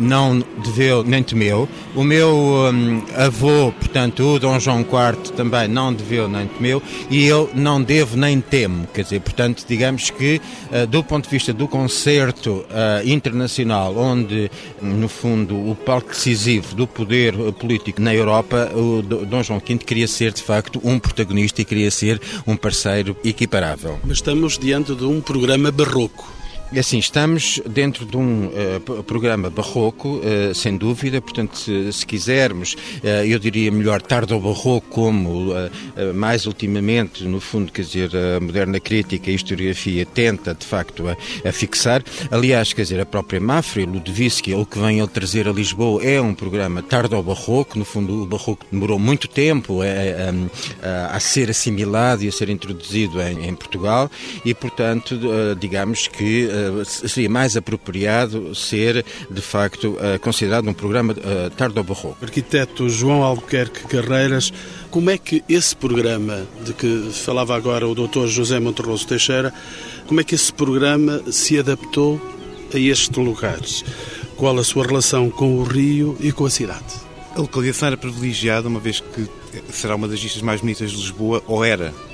não 0.00 0.42
deveu 0.64 1.04
nem 1.04 1.22
temeu. 1.22 1.68
O 1.94 2.02
meu 2.02 2.30
um, 2.30 3.02
avô, 3.16 3.72
portanto, 3.72 4.22
o 4.34 4.38
Dom 4.38 4.58
João 4.58 4.80
IV, 4.80 5.32
também 5.32 5.68
não 5.68 5.92
deveu 5.92 6.28
nem 6.28 6.46
temeu. 6.46 6.82
E 7.10 7.24
eu 7.24 7.50
não 7.54 7.82
devo 7.82 8.16
nem 8.16 8.40
temo. 8.40 8.86
Quer 8.92 9.02
dizer, 9.02 9.20
portanto, 9.20 9.64
digamos 9.68 10.10
que, 10.10 10.40
uh, 10.70 10.86
do 10.86 11.04
ponto 11.04 11.24
de 11.24 11.30
vista 11.30 11.52
do 11.52 11.68
concerto 11.68 12.50
uh, 12.50 13.06
internacional, 13.06 13.96
onde, 13.96 14.50
no 14.80 15.08
fundo, 15.08 15.54
o 15.54 15.74
palco 15.74 16.08
decisivo 16.08 16.74
do 16.74 16.86
poder 16.86 17.34
político 17.58 18.00
na 18.00 18.14
Europa, 18.14 18.70
o 18.74 19.02
Dom 19.02 19.42
João 19.42 19.60
V 19.60 19.78
queria 19.78 20.08
ser, 20.08 20.32
de 20.32 20.42
facto, 20.42 20.80
um 20.82 20.98
protagonista 20.98 21.60
e 21.62 21.64
queria 21.64 21.90
ser 21.90 22.20
um 22.46 22.56
parceiro 22.56 23.16
equiparável. 23.24 23.98
Mas 24.04 24.18
estamos 24.18 24.58
diante 24.58 24.94
de 24.94 25.04
um 25.04 25.20
programa 25.20 25.70
barroco. 25.70 26.39
É 26.72 26.78
assim, 26.78 26.98
estamos 26.98 27.60
dentro 27.66 28.06
de 28.06 28.16
um 28.16 28.46
uh, 28.46 29.02
programa 29.02 29.50
barroco, 29.50 30.18
uh, 30.18 30.54
sem 30.54 30.76
dúvida, 30.76 31.20
portanto, 31.20 31.58
se, 31.58 31.92
se 31.92 32.06
quisermos, 32.06 32.74
uh, 32.74 33.26
eu 33.26 33.40
diria 33.40 33.72
melhor 33.72 34.00
tardo-barroco, 34.00 34.86
como 34.88 35.50
mais 36.14 36.46
ultimamente, 36.46 37.24
no 37.24 37.40
fundo, 37.40 37.72
quer 37.72 37.82
dizer, 37.82 38.10
a 38.14 38.40
moderna 38.40 38.78
crítica 38.78 39.30
e 39.30 39.34
historiografia 39.34 40.06
tenta, 40.06 40.54
de 40.54 40.64
facto, 40.64 41.08
a, 41.08 41.16
a 41.48 41.52
fixar. 41.52 42.02
Aliás, 42.30 42.72
quer 42.72 42.82
dizer, 42.82 43.00
a 43.00 43.06
própria 43.06 43.40
Mafra 43.40 43.82
e 43.82 43.86
Ludovici, 43.86 44.54
o 44.54 44.64
que 44.64 44.78
vem 44.78 44.98
ele 44.98 45.08
trazer 45.08 45.48
a 45.48 45.52
Lisboa, 45.52 46.02
é 46.04 46.20
um 46.20 46.34
programa 46.34 46.82
tardo-barroco, 46.82 47.78
no 47.78 47.84
fundo, 47.84 48.22
o 48.22 48.26
barroco 48.26 48.64
demorou 48.70 48.98
muito 48.98 49.26
tempo 49.26 49.80
a, 49.82 49.86
a, 50.86 51.16
a 51.16 51.20
ser 51.20 51.50
assimilado 51.50 52.22
e 52.22 52.28
a 52.28 52.32
ser 52.32 52.48
introduzido 52.48 53.20
em, 53.20 53.48
em 53.48 53.54
Portugal 53.54 54.10
e, 54.44 54.54
portanto, 54.54 55.18
digamos 55.58 56.06
que 56.06 56.48
seria 56.84 57.28
mais 57.28 57.56
apropriado 57.56 58.54
ser, 58.54 59.04
de 59.30 59.40
facto, 59.40 59.96
eh, 60.00 60.18
considerado 60.18 60.68
um 60.68 60.72
programa 60.72 61.14
eh, 61.16 61.50
tardo-barroco. 61.56 62.18
Arquiteto 62.22 62.88
João 62.88 63.22
Albuquerque 63.22 63.86
Carreiras, 63.86 64.52
como 64.90 65.10
é 65.10 65.18
que 65.18 65.42
esse 65.48 65.74
programa 65.74 66.46
de 66.64 66.72
que 66.72 67.10
falava 67.12 67.56
agora 67.56 67.86
o 67.86 67.94
Dr. 67.94 68.26
José 68.26 68.58
Monterroso 68.60 69.06
Teixeira, 69.06 69.52
como 70.06 70.20
é 70.20 70.24
que 70.24 70.34
esse 70.34 70.52
programa 70.52 71.22
se 71.30 71.58
adaptou 71.58 72.20
a 72.74 72.78
estes 72.78 73.16
lugares? 73.16 73.84
Qual 74.36 74.58
a 74.58 74.64
sua 74.64 74.86
relação 74.86 75.30
com 75.30 75.56
o 75.56 75.62
Rio 75.62 76.16
e 76.20 76.32
com 76.32 76.46
a 76.46 76.50
cidade? 76.50 77.10
A 77.36 77.40
localização 77.40 77.88
era 77.88 77.96
privilegiada, 77.96 78.68
uma 78.68 78.80
vez 78.80 79.00
que 79.00 79.28
será 79.72 79.94
uma 79.94 80.08
das 80.08 80.20
vistas 80.20 80.42
mais 80.42 80.60
bonitas 80.60 80.90
de 80.90 80.96
Lisboa, 80.96 81.42
ou 81.46 81.64
era 81.64 81.94
eh, 81.94 82.09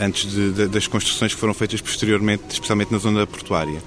antes 0.00 0.30
de, 0.30 0.52
de, 0.52 0.66
das 0.68 0.86
construções 0.86 1.34
que 1.34 1.40
foram 1.40 1.54
feitas 1.54 1.80
posteriormente, 1.80 2.42
especialmente 2.50 2.92
na 2.92 2.98
zona 2.98 3.26
portuária. 3.26 3.82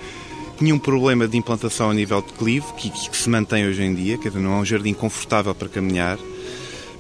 Tinha 0.57 0.73
um 0.73 0.79
problema 0.79 1.27
de 1.27 1.37
implantação 1.37 1.89
a 1.89 1.93
nível 1.93 2.21
de 2.21 2.33
clive, 2.33 2.65
que, 2.77 2.89
que 2.89 3.17
se 3.17 3.29
mantém 3.29 3.65
hoje 3.65 3.83
em 3.83 3.93
dia, 3.93 4.17
quer 4.17 4.29
dizer, 4.29 4.39
não 4.39 4.53
é 4.53 4.57
um 4.57 4.65
jardim 4.65 4.93
confortável 4.93 5.53
para 5.53 5.67
caminhar, 5.67 6.17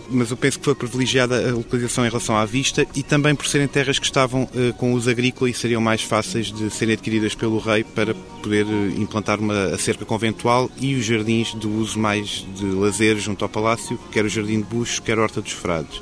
mas 0.09 0.31
eu 0.31 0.37
penso 0.37 0.59
que 0.59 0.65
foi 0.65 0.75
privilegiada 0.75 1.49
a 1.49 1.53
localização 1.53 2.05
em 2.05 2.09
relação 2.09 2.35
à 2.35 2.45
vista 2.45 2.85
e 2.95 3.01
também 3.01 3.33
por 3.35 3.47
serem 3.47 3.67
terras 3.67 3.99
que 3.99 4.05
estavam 4.05 4.43
uh, 4.43 4.73
com 4.77 4.93
uso 4.93 5.09
agrícola 5.09 5.49
e 5.49 5.53
seriam 5.53 5.81
mais 5.81 6.01
fáceis 6.01 6.51
de 6.51 6.69
serem 6.69 6.93
adquiridas 6.93 7.35
pelo 7.35 7.57
rei 7.59 7.83
para 7.83 8.13
poder 8.41 8.65
uh, 8.65 9.01
implantar 9.01 9.39
uma 9.39 9.77
cerca 9.77 10.05
conventual 10.05 10.69
e 10.79 10.95
os 10.95 11.05
jardins 11.05 11.57
de 11.57 11.67
uso 11.67 11.97
mais 11.97 12.45
de 12.55 12.65
lazer 12.65 13.17
junto 13.17 13.43
ao 13.43 13.49
palácio, 13.49 13.99
quer 14.11 14.25
o 14.25 14.29
Jardim 14.29 14.57
de 14.57 14.65
Buxo, 14.65 15.01
quer 15.01 15.17
a 15.17 15.21
Horta 15.21 15.41
dos 15.41 15.51
Frades. 15.51 16.01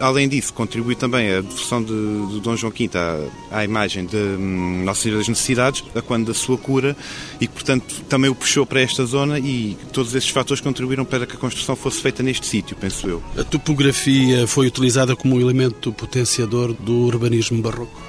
Além 0.00 0.28
disso, 0.28 0.52
contribui 0.52 0.94
também 0.94 1.30
a 1.30 1.40
devoção 1.40 1.82
de, 1.82 2.26
de 2.28 2.40
Dom 2.40 2.56
João 2.56 2.72
V 2.72 2.90
à, 2.94 3.58
à 3.58 3.64
imagem 3.64 4.06
de 4.06 4.16
hum, 4.16 4.82
Nossa 4.84 5.02
Senhora 5.02 5.18
das 5.18 5.28
Necessidades, 5.28 5.84
a 5.94 6.00
quando 6.00 6.26
da 6.26 6.34
sua 6.34 6.56
cura, 6.56 6.96
e 7.40 7.46
que, 7.46 7.52
portanto, 7.52 8.02
também 8.08 8.30
o 8.30 8.34
puxou 8.34 8.64
para 8.64 8.80
esta 8.80 9.04
zona 9.04 9.38
e 9.38 9.76
todos 9.92 10.14
esses 10.14 10.30
fatores 10.30 10.60
contribuíram 10.60 11.04
para 11.04 11.26
que 11.26 11.34
a 11.34 11.38
construção 11.38 11.74
fosse 11.74 12.00
feita 12.00 12.22
neste 12.22 12.46
sítio, 12.46 12.76
penso 12.76 13.08
eu. 13.08 13.22
A 13.36 13.44
topografia 13.44 14.46
foi 14.46 14.66
utilizada 14.66 15.16
como 15.16 15.40
elemento 15.40 15.92
potenciador 15.92 16.72
do 16.72 16.94
urbanismo 17.06 17.60
barroco? 17.60 18.07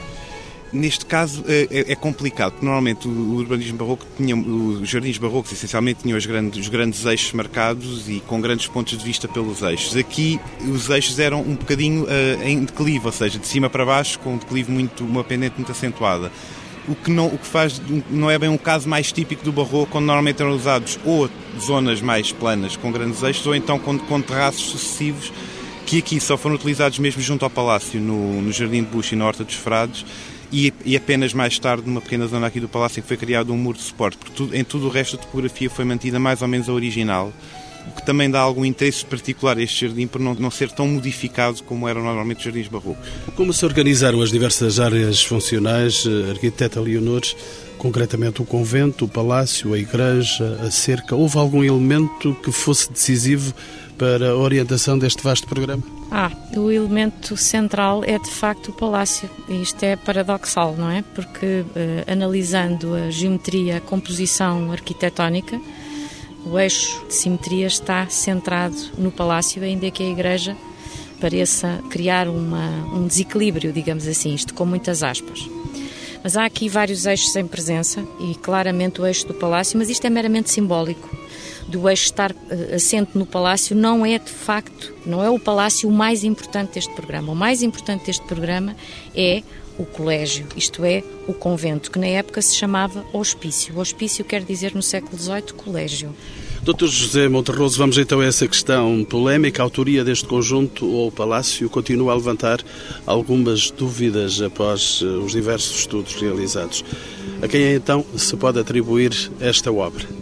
Neste 0.72 1.04
caso 1.06 1.44
é, 1.48 1.68
é, 1.72 1.92
é, 1.94 1.96
complicado, 1.96 2.52
porque 2.52 2.66
normalmente 2.66 3.08
o, 3.08 3.36
urbanismo 3.36 3.78
barroco 3.78 4.06
tinha, 4.16 4.36
os 4.36 4.88
jardins 4.88 5.18
barrocos 5.18 5.52
essencialmente 5.52 6.04
tinham 6.04 6.16
os 6.16 6.26
grandes, 6.26 6.60
os 6.60 6.68
grandes 6.68 7.06
eixos 7.06 7.34
marcados 7.34 8.08
e 8.08 8.20
com 8.28 8.40
grandes 8.40 8.68
pontos 8.68 8.96
de 8.96 9.04
vista 9.04 9.28
pelos 9.28 9.64
eixos. 9.64 9.98
Aqui 9.98 10.40
os 10.72 10.88
eixos 10.90 11.18
eram 11.18 11.42
um 11.42 11.56
bocadinho 11.56 12.04
uh, 12.04 12.44
em 12.44 12.64
declive, 12.64 13.08
ou 13.08 13.12
seja, 13.12 13.40
de 13.40 13.48
cima 13.48 13.68
para 13.68 13.84
baixo, 13.84 14.20
com 14.20 14.36
um 14.36 14.38
declive 14.38 14.72
muito, 14.72 15.04
uma 15.04 15.24
pendente 15.24 15.56
muito 15.58 15.72
acentuada. 15.72 16.32
O 16.88 16.96
que, 16.96 17.10
não, 17.10 17.28
o 17.28 17.38
que 17.38 17.48
faz 17.48 17.82
não 18.10 18.30
é 18.30 18.38
bem 18.38 18.50
um 18.50 18.58
caso 18.58 18.88
mais 18.88 19.12
típico 19.12 19.44
do 19.44 19.52
barroco, 19.52 19.98
onde 19.98 20.06
normalmente 20.06 20.42
eram 20.42 20.52
usados 20.52 21.00
ou 21.04 21.30
zonas 21.60 22.00
mais 22.00 22.32
planas 22.32 22.78
com 22.78 22.92
grandes 22.92 23.24
eixos, 23.24 23.46
ou 23.48 23.56
então 23.56 23.80
com, 23.80 23.98
com 23.98 24.22
terraços 24.22 24.70
sucessivos, 24.70 25.32
que 25.86 25.98
aqui 25.98 26.20
só 26.20 26.38
foram 26.38 26.56
utilizados 26.56 27.00
mesmo 27.00 27.22
junto 27.22 27.44
ao 27.44 27.50
palácio, 27.50 28.00
no, 28.00 28.42
no 28.42 28.52
Jardim 28.52 28.84
de 28.84 28.90
Buxo 28.90 29.16
e 29.16 29.18
na 29.18 29.26
Horta 29.26 29.44
dos 29.44 29.56
Frades, 29.56 30.06
e, 30.52 30.74
e, 30.86 30.96
apenas 30.96 31.34
mais 31.34 31.58
tarde, 31.60 31.84
numa 31.86 32.02
pequena 32.02 32.28
zona 32.28 32.48
aqui 32.48 32.60
do 32.60 32.68
Palácio, 32.68 33.02
que 33.02 33.08
foi 33.08 33.18
criado 33.18 33.54
um 33.54 33.58
muro 33.58 33.78
de 33.78 33.84
suporte, 33.84 34.18
porque 34.18 34.34
tudo, 34.34 34.56
em 34.56 34.66
o 34.72 34.90
resto 34.90 35.16
a 35.16 35.20
topografia 35.20 35.70
foi 35.70 35.86
mantida 35.86 36.20
mais 36.20 36.42
ou 36.42 36.48
menos 36.48 36.68
a 36.70 36.74
original, 36.74 37.32
o 37.88 37.96
que 37.96 38.06
também 38.06 38.30
dá 38.30 38.40
algum 38.40 38.66
interesse 38.66 39.06
particular 39.06 39.58
a 39.58 39.62
este 39.62 39.88
jardim 39.88 40.08
por 40.08 40.20
não, 40.20 40.34
não 40.36 40.52
ser 40.52 40.72
tão 40.72 40.88
modificado 40.88 41.64
como 41.64 41.88
eram 41.88 42.04
normalmente 42.04 42.38
os 42.38 42.44
jardins 42.44 42.68
barrocos. 42.68 43.08
Como 43.36 43.54
se 43.54 43.66
organizaram 43.66 44.22
as 44.22 44.32
diversas 44.32 44.80
áreas 44.80 45.24
funcionais, 45.24 46.06
eh, 46.06 46.32
arquiteta 46.32 46.80
Leonor, 46.80 47.22
concretamente 47.78 48.42
o 48.42 48.46
convento, 48.46 49.06
o 49.06 49.08
palácio, 49.08 49.74
a 49.74 49.80
igreja, 49.80 50.60
a 50.62 50.70
cerca? 50.70 51.16
Houve 51.16 51.38
algum 51.38 51.64
elemento 51.64 52.36
que 52.44 52.52
fosse 52.52 52.92
decisivo 52.92 53.54
para 54.00 54.30
a 54.30 54.36
orientação 54.38 54.98
deste 54.98 55.22
vasto 55.22 55.46
programa? 55.46 55.84
Ah, 56.10 56.32
o 56.56 56.72
elemento 56.72 57.36
central 57.36 58.02
é 58.06 58.18
de 58.18 58.30
facto 58.30 58.70
o 58.70 58.74
palácio. 58.74 59.30
Isto 59.50 59.84
é 59.84 59.98
paradoxal, 59.98 60.74
não 60.76 60.90
é? 60.90 61.04
Porque 61.14 61.66
eh, 61.76 62.06
analisando 62.08 62.96
a 62.96 63.12
geometria, 63.12 63.78
a 63.78 63.82
composição 63.82 64.72
arquitetónica, 64.72 65.60
o 66.46 66.58
eixo 66.58 67.06
de 67.08 67.14
simetria 67.14 67.68
está 67.68 68.08
centrado 68.08 68.78
no 68.98 69.12
palácio, 69.12 69.62
ainda 69.62 69.92
que 69.92 70.02
a 70.02 70.10
igreja 70.10 70.56
pareça 71.20 71.84
criar 71.90 72.30
uma, 72.30 72.70
um 72.94 73.06
desequilíbrio, 73.06 73.74
digamos 73.74 74.08
assim, 74.08 74.34
isto 74.34 74.54
com 74.54 74.66
muitas 74.66 75.04
aspas. 75.04 75.46
Mas 76.24 76.38
há 76.38 76.46
aqui 76.46 76.70
vários 76.70 77.06
eixos 77.06 77.36
em 77.36 77.46
presença 77.46 78.02
e 78.22 78.34
claramente 78.36 79.02
o 79.02 79.06
eixo 79.06 79.28
do 79.28 79.34
palácio, 79.34 79.78
mas 79.78 79.90
isto 79.90 80.08
é 80.08 80.10
meramente 80.10 80.50
simbólico 80.50 81.19
do 81.70 81.88
eixo 81.88 82.06
estar 82.06 82.32
uh, 82.32 82.76
assente 82.76 83.18
no 83.18 83.26
palácio 83.26 83.76
não 83.76 84.06
é 84.06 84.18
de 84.18 84.32
facto, 84.32 84.94
não 85.06 85.24
é 85.24 85.30
o 85.30 85.40
palácio 85.40 85.88
o 85.88 85.92
mais 85.92 86.24
importante 86.24 86.74
deste 86.74 86.94
programa. 86.94 87.32
O 87.32 87.36
mais 87.36 87.62
importante 87.62 88.06
deste 88.06 88.26
programa 88.26 88.76
é 89.16 89.44
o 89.78 89.86
colégio, 89.86 90.46
isto 90.58 90.84
é, 90.84 91.02
o 91.26 91.34
convento, 91.34 91.90
que 91.90 91.98
na 91.98 92.08
época 92.08 92.42
se 92.42 92.54
chamava 92.54 93.06
hospício. 93.14 93.80
Hospício 93.80 94.26
quer 94.26 94.44
dizer 94.44 94.76
no 94.76 94.82
século 94.82 95.18
XVIII 95.18 95.54
colégio. 95.56 96.14
Doutor 96.62 96.90
José 96.90 97.30
Monterroso, 97.30 97.78
vamos 97.78 97.98
então 97.98 98.20
a 98.20 98.26
essa 98.26 98.46
questão 98.46 99.06
polémica. 99.06 99.62
A 99.62 99.66
autoria 99.66 100.04
deste 100.04 100.26
conjunto 100.26 100.86
ou 100.86 101.10
palácio 101.10 101.70
continua 101.70 102.12
a 102.12 102.16
levantar 102.16 102.60
algumas 103.08 103.72
dúvidas 103.72 104.42
após 104.42 105.00
eh, 105.02 105.06
os 105.06 105.32
diversos 105.32 105.80
estudos 105.80 106.16
realizados. 106.16 106.84
A 107.42 107.48
quem 107.48 107.74
então 107.74 108.06
se 108.18 108.36
pode 108.36 108.60
atribuir 108.60 109.32
esta 109.40 109.72
obra? 109.72 110.19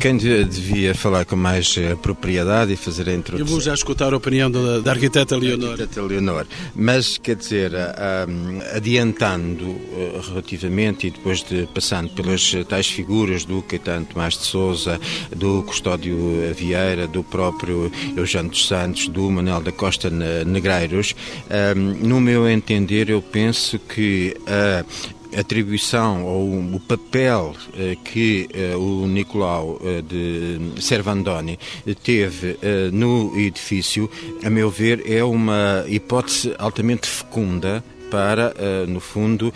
Quem 0.00 0.16
devia 0.16 0.94
falar 0.94 1.26
com 1.26 1.36
mais 1.36 1.76
eh, 1.76 1.94
propriedade 1.94 2.72
e 2.72 2.76
fazer 2.76 3.06
a 3.06 3.12
introdução. 3.12 3.46
Eu 3.46 3.50
vou 3.50 3.60
já 3.60 3.74
escutar 3.74 4.14
a 4.14 4.16
opinião 4.16 4.50
da, 4.50 4.78
da 4.78 4.92
arquiteta 4.92 5.36
Leonor. 5.36 5.72
arquiteta 5.72 6.00
Leonor. 6.00 6.46
Mas, 6.74 7.18
quer 7.18 7.36
dizer, 7.36 7.72
adiantando 8.74 9.76
eh, 9.92 10.20
relativamente 10.26 11.06
e 11.06 11.10
depois 11.10 11.42
de 11.42 11.68
passando 11.74 12.08
pelas 12.14 12.50
tais 12.66 12.86
figuras 12.86 13.44
do 13.44 13.60
Caetano 13.60 14.06
Tomás 14.06 14.38
de 14.38 14.44
Souza, 14.44 14.98
do 15.36 15.62
Custódio 15.64 16.16
Vieira, 16.54 17.06
do 17.06 17.22
próprio 17.22 17.92
Eugênio 18.16 18.50
dos 18.50 18.66
Santos, 18.66 19.06
do 19.06 19.30
Manuel 19.30 19.60
da 19.60 19.70
Costa 19.72 20.08
Negreiros, 20.08 21.14
no 22.00 22.20
meu 22.20 22.48
entender, 22.48 23.10
eu 23.10 23.20
penso 23.20 23.78
que 23.78 24.34
a 24.46 24.84
atribuição 25.36 26.24
ou 26.24 26.74
o 26.74 26.80
papel 26.80 27.54
eh, 27.76 27.96
que 28.04 28.48
eh, 28.52 28.74
o 28.76 29.06
Nicolau 29.06 29.80
eh, 29.82 30.02
de 30.02 30.80
Servandoni 30.80 31.58
teve 32.02 32.58
no 32.92 33.38
edifício, 33.38 34.10
a 34.44 34.50
meu 34.50 34.70
ver, 34.70 35.02
é 35.10 35.22
uma 35.22 35.84
hipótese 35.88 36.54
altamente 36.58 37.06
fecunda 37.06 37.82
para, 38.10 38.52
no 38.88 39.00
fundo, 39.00 39.52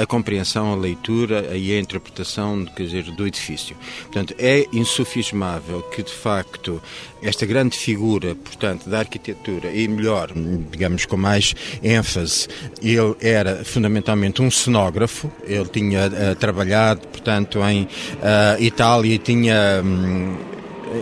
a 0.00 0.06
compreensão, 0.06 0.72
a 0.72 0.76
leitura 0.76 1.56
e 1.56 1.72
a 1.72 1.78
interpretação 1.78 2.64
quer 2.64 2.84
dizer, 2.84 3.04
do 3.12 3.26
edifício. 3.26 3.76
Portanto, 4.02 4.34
é 4.38 4.66
insufismável 4.72 5.82
que, 5.82 6.02
de 6.02 6.12
facto, 6.12 6.82
esta 7.22 7.44
grande 7.44 7.76
figura, 7.76 8.34
portanto, 8.34 8.88
da 8.88 9.00
arquitetura, 9.00 9.70
e 9.72 9.86
melhor, 9.86 10.32
digamos 10.70 11.04
com 11.04 11.16
mais 11.16 11.54
ênfase, 11.82 12.48
ele 12.82 13.14
era 13.20 13.64
fundamentalmente 13.64 14.40
um 14.40 14.50
cenógrafo, 14.50 15.30
ele 15.44 15.66
tinha 15.66 16.06
uh, 16.06 16.34
trabalhado, 16.36 17.06
portanto, 17.08 17.60
em 17.64 17.86
Itália 18.58 19.14
e 19.14 19.18
tinha, 19.18 19.82
um, 19.84 20.36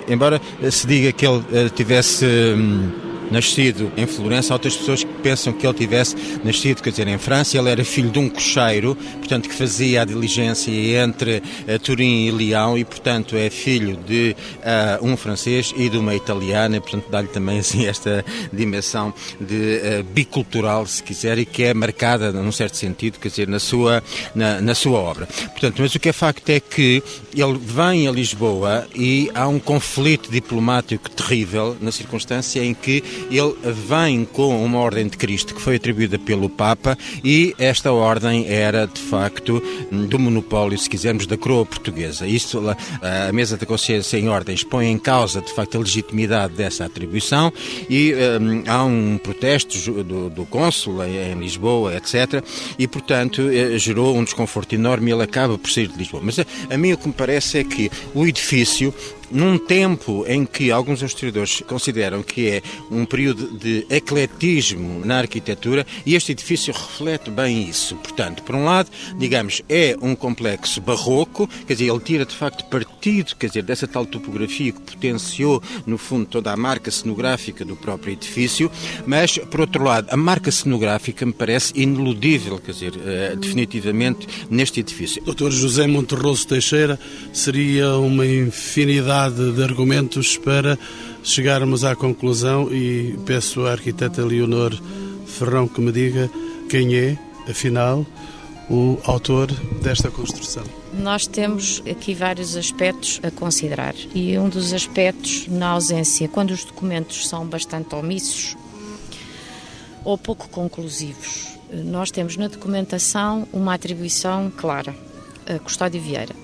embora 0.09 0.41
se 0.71 0.87
diga 0.87 1.13
que 1.13 1.27
ele 1.27 1.71
tivesse. 1.75 2.25
Um, 2.25 3.09
nascido 3.31 3.93
em 3.97 4.07
Florença. 4.07 4.53
Há 4.53 4.57
outras 4.57 4.77
pessoas 4.77 5.05
pensam 5.19 5.53
que 5.53 5.67
ele 5.67 5.75
tivesse 5.75 6.17
nascido, 6.45 6.83
quer 6.83 6.91
dizer, 6.91 7.09
em 7.09 7.19
França. 7.19 7.59
Ele 7.59 7.71
era 7.71 7.85
filho 7.85 8.11
de 8.11 8.19
um 8.19 8.29
cocheiro, 8.29 8.95
portanto, 8.95 9.49
que 9.49 9.55
fazia 9.55 10.03
a 10.03 10.05
diligência 10.05 10.71
entre 11.03 11.39
uh, 11.39 11.79
Turim 11.79 12.27
e 12.27 12.31
Leão 12.31 12.77
e, 12.77 12.85
portanto, 12.85 13.37
é 13.37 13.51
filho 13.51 13.97
de 13.97 14.37
uh, 14.59 15.05
um 15.05 15.17
francês 15.17 15.73
e 15.77 15.89
de 15.89 15.99
uma 15.99 16.15
italiana. 16.15 16.81
Portanto, 16.81 17.07
dá-lhe 17.11 17.29
também 17.29 17.59
assim, 17.59 17.87
esta 17.89 18.25
dimensão 18.53 19.13
de 19.41 19.55
uh, 19.55 20.05
bicultural, 20.05 20.87
se 20.87 21.03
quiser, 21.03 21.39
e 21.39 21.45
que 21.45 21.65
é 21.65 21.75
marcada, 21.75 22.33
num 22.33 22.53
certo 22.53 22.77
sentido, 22.77 23.19
quer 23.19 23.29
dizer, 23.29 23.49
na 23.49 23.59
sua, 23.59 24.03
na, 24.35 24.61
na 24.61 24.75
sua 24.75 24.99
obra. 24.99 25.27
Portanto, 25.27 25.81
mas 25.81 25.95
o 25.95 26.01
que 26.01 26.09
é 26.09 26.13
facto 26.13 26.49
é 26.51 26.61
que 26.61 27.03
ele 27.35 27.59
vem 27.59 28.09
a 28.09 28.13
Lisboa 28.13 28.87
e 28.95 29.31
há 29.35 29.47
um 29.49 29.59
conflito 29.59 30.31
diplomático 30.31 31.11
terrível 31.11 31.77
na 31.81 31.93
circunstância 31.93 32.65
em 32.65 32.75
que 32.75 33.03
ele 33.31 33.57
vem 33.73 34.25
com 34.25 34.65
uma 34.65 34.79
ordem 34.79 35.08
de 35.09 35.17
Cristo 35.17 35.55
que 35.55 35.61
foi 35.61 35.77
atribuída 35.77 36.19
pelo 36.19 36.49
Papa 36.49 36.97
e 37.25 37.55
esta 37.59 37.93
ordem 37.93 38.47
era, 38.49 38.87
de 38.87 39.01
facto, 39.01 39.63
do 39.91 40.19
monopólio, 40.19 40.79
se 40.79 40.89
quisermos, 40.89 41.27
da 41.27 41.37
coroa 41.37 41.65
portuguesa. 41.65 42.27
Isto, 42.27 42.63
a 43.03 43.33
mesa 43.33 43.57
da 43.57 43.67
consciência 43.67 44.17
em 44.19 44.29
ordens 44.29 44.63
põe 44.63 44.87
em 44.87 44.99
causa, 44.99 45.41
de 45.41 45.53
facto, 45.53 45.77
a 45.77 45.81
legitimidade 45.81 46.55
dessa 46.55 46.85
atribuição 46.85 47.53
e 47.89 48.15
um, 48.15 48.63
há 48.67 48.85
um 48.85 49.19
protesto 49.19 50.03
do, 50.03 50.31
do 50.31 50.47
cônsul 50.47 51.05
em, 51.05 51.39
Lisboa, 51.39 51.95
etc. 51.97 52.43
E, 52.79 52.87
portanto, 52.87 53.49
eh, 53.51 53.79
gerou 53.79 54.17
um 54.17 54.25
desconforto 54.25 54.75
enorme 54.75 55.11
e 55.11 55.15
ele 55.15 55.23
acaba 55.23 55.57
por 55.57 55.71
sair 55.71 55.89
de 55.89 55.97
Lisboa. 55.97 56.23
Mas 56.25 56.39
a, 56.39 56.45
a 56.71 56.77
mim 56.77 56.93
o 56.93 56.99
que 56.99 57.09
me 57.09 57.15
parece 57.15 57.59
é 57.59 57.65
que 57.65 57.91
o 58.15 58.27
edifício 58.27 58.93
num 59.31 59.59
tempo 59.59 60.25
em 60.27 60.45
que 60.45 60.71
alguns 60.71 61.03
historiadores 61.03 61.63
consideram 61.67 62.23
que 62.23 62.49
é 62.49 62.63
um 62.91 63.05
período 63.05 63.59
de 63.59 63.87
ecletismo 63.91 65.05
na 65.05 65.19
arquitetura 65.19 65.87
e 66.05 66.15
este 66.15 66.33
edifício 66.33 66.73
reflete 66.73 67.31
bem 67.31 67.69
isso. 67.69 67.97
Portanto, 67.97 68.43
por 68.43 68.55
um 68.55 68.65
lado, 68.65 68.91
digamos, 69.17 69.63
é 69.69 69.97
um 70.01 70.15
complexo 70.15 70.81
barroco, 70.81 71.49
quer 71.67 71.75
dizer, 71.75 71.91
ele 71.91 72.01
tira 72.01 72.25
de 72.25 72.35
facto 72.35 72.65
partido, 72.65 72.98
quer 73.39 73.49
dizer, 73.49 73.63
dessa 73.63 73.87
tal 73.87 74.07
topografia 74.07 74.73
que 74.73 74.81
potenciou, 74.81 75.63
no 75.87 75.99
fundo, 75.99 76.27
toda 76.27 76.53
a 76.53 76.57
marca 76.57 76.91
cenográfica 76.91 77.65
do 77.65 77.77
próprio 77.77 78.13
edifício, 78.13 78.71
mas, 79.07 79.39
por 79.39 79.61
outro 79.61 79.85
lado, 79.85 80.09
a 80.11 80.17
marca 80.17 80.51
cenográfica 80.51 81.25
me 81.25 81.33
parece 81.33 81.73
ineludível, 81.81 82.59
quer 82.59 82.73
dizer, 82.73 82.93
uh, 82.95 83.37
definitivamente, 83.37 84.27
neste 84.51 84.81
edifício. 84.81 85.23
Doutor 85.25 85.51
José 85.51 85.87
Monterroso 85.87 86.47
Teixeira, 86.47 86.99
seria 87.33 87.97
uma 87.97 88.27
infinidade 88.27 89.53
de 89.53 89.63
argumentos 89.63 90.37
para 90.37 90.79
chegarmos 91.23 91.85
à 91.85 91.95
conclusão 91.95 92.73
e 92.73 93.19
peço 93.27 93.67
à 93.67 93.73
arquiteta 93.73 94.25
Leonor 94.25 94.79
Ferrão 95.27 95.69
que 95.69 95.81
me 95.81 95.93
diga 95.93 96.31
quem 96.69 96.97
é, 96.97 97.19
afinal, 97.49 98.07
o 98.71 98.99
autor 99.05 99.51
desta 99.83 100.11
construção. 100.11 100.78
Nós 100.93 101.27
temos 101.27 101.83
aqui 101.91 102.15
vários 102.15 102.57
aspectos 102.57 103.21
a 103.23 103.31
considerar 103.31 103.95
e 104.15 104.39
um 104.39 104.49
dos 104.49 104.73
aspectos 104.73 105.47
na 105.47 105.71
ausência, 105.71 106.29
quando 106.29 106.51
os 106.51 106.65
documentos 106.65 107.29
são 107.29 107.47
bastante 107.47 107.95
omissos 107.95 108.57
ou 110.05 110.17
pouco 110.17 110.49
conclusivos, 110.49 111.59
nós 111.71 112.11
temos 112.11 112.37
na 112.37 112.49
documentação 112.49 113.47
uma 113.53 113.75
atribuição 113.75 114.51
clara, 114.57 114.95
a 115.47 115.59
Custódio 115.59 116.01
Vieira 116.01 116.35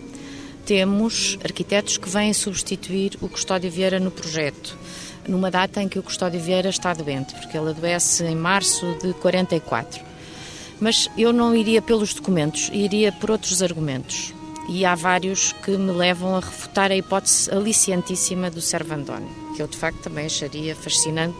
temos 0.64 1.38
arquitetos 1.44 1.98
que 1.98 2.08
vêm 2.08 2.32
substituir 2.32 3.18
o 3.20 3.28
Custódio 3.28 3.70
Vieira 3.70 4.00
no 4.00 4.10
projeto, 4.10 4.76
numa 5.28 5.50
data 5.50 5.82
em 5.82 5.88
que 5.88 5.98
o 5.98 6.02
Custódio 6.02 6.40
Vieira 6.40 6.68
está 6.68 6.94
doente, 6.94 7.34
porque 7.34 7.56
ele 7.56 7.70
adoece 7.70 8.24
em 8.24 8.34
março 8.34 8.96
de 9.02 9.12
44. 9.14 10.00
Mas 10.80 11.08
eu 11.16 11.32
não 11.32 11.54
iria 11.54 11.82
pelos 11.82 12.14
documentos, 12.14 12.70
iria 12.72 13.12
por 13.12 13.30
outros 13.30 13.62
argumentos. 13.62 14.34
E 14.68 14.84
há 14.84 14.94
vários 14.94 15.52
que 15.52 15.72
me 15.72 15.92
levam 15.92 16.36
a 16.36 16.40
refutar 16.40 16.90
a 16.90 16.96
hipótese 16.96 17.50
aliciantíssima 17.50 18.50
do 18.50 18.60
Servandoni, 18.60 19.28
que 19.54 19.62
eu 19.62 19.66
de 19.66 19.76
facto 19.76 19.98
também 19.98 20.26
acharia 20.26 20.74
fascinante 20.74 21.36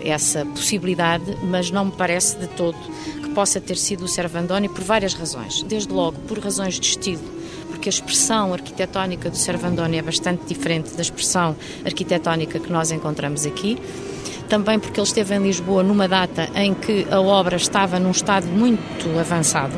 essa 0.00 0.44
possibilidade, 0.46 1.36
mas 1.44 1.70
não 1.70 1.86
me 1.86 1.92
parece 1.92 2.38
de 2.38 2.46
todo 2.48 2.76
que 3.22 3.28
possa 3.30 3.60
ter 3.60 3.76
sido 3.76 4.04
o 4.04 4.08
Servandoni 4.08 4.68
por 4.68 4.82
várias 4.82 5.14
razões. 5.14 5.62
Desde 5.62 5.92
logo, 5.92 6.18
por 6.20 6.38
razões 6.38 6.80
de 6.80 6.86
estilo 6.86 7.42
porque 7.82 7.88
a 7.88 7.90
expressão 7.90 8.52
arquitetónica 8.52 9.28
do 9.28 9.36
Servandoni 9.36 9.98
é 9.98 10.02
bastante 10.02 10.44
diferente 10.46 10.94
da 10.94 11.02
expressão 11.02 11.56
arquitetónica 11.84 12.60
que 12.60 12.70
nós 12.70 12.92
encontramos 12.92 13.44
aqui. 13.44 13.76
Também 14.48 14.78
porque 14.78 15.00
ele 15.00 15.06
esteve 15.06 15.34
em 15.34 15.42
Lisboa 15.42 15.82
numa 15.82 16.06
data 16.06 16.48
em 16.54 16.74
que 16.74 17.06
a 17.10 17.20
obra 17.20 17.56
estava 17.56 17.98
num 17.98 18.12
estado 18.12 18.46
muito 18.46 19.18
avançado 19.18 19.72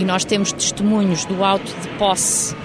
e 0.00 0.04
nós 0.04 0.24
temos 0.24 0.50
testemunhos 0.50 1.26
do 1.26 1.44
auto 1.44 1.70
de 1.82 1.88
posse 1.98 2.56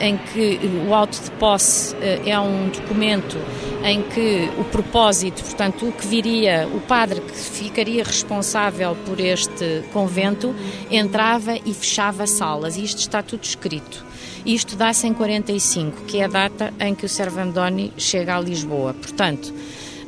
em 0.00 0.16
que 0.16 0.60
o 0.88 0.94
auto 0.94 1.20
de 1.20 1.30
posse 1.32 1.94
eh, 2.00 2.22
é 2.26 2.38
um 2.38 2.68
documento 2.68 3.36
em 3.84 4.00
que 4.02 4.48
o 4.58 4.64
propósito, 4.64 5.42
portanto, 5.42 5.88
o 5.88 5.92
que 5.92 6.06
viria, 6.06 6.68
o 6.72 6.80
padre 6.80 7.20
que 7.20 7.32
ficaria 7.32 8.04
responsável 8.04 8.96
por 9.04 9.18
este 9.18 9.82
convento, 9.92 10.54
entrava 10.88 11.56
e 11.56 11.74
fechava 11.74 12.28
salas. 12.28 12.76
Isto 12.76 12.98
está 12.98 13.22
tudo 13.22 13.42
escrito. 13.42 14.04
Isto 14.46 14.76
dá-se 14.76 15.06
em 15.06 15.12
45, 15.12 16.02
que 16.02 16.18
é 16.18 16.24
a 16.24 16.28
data 16.28 16.72
em 16.78 16.94
que 16.94 17.06
o 17.06 17.08
Servandoni 17.08 17.92
chega 17.98 18.36
a 18.36 18.40
Lisboa. 18.40 18.94
Portanto, 18.94 19.52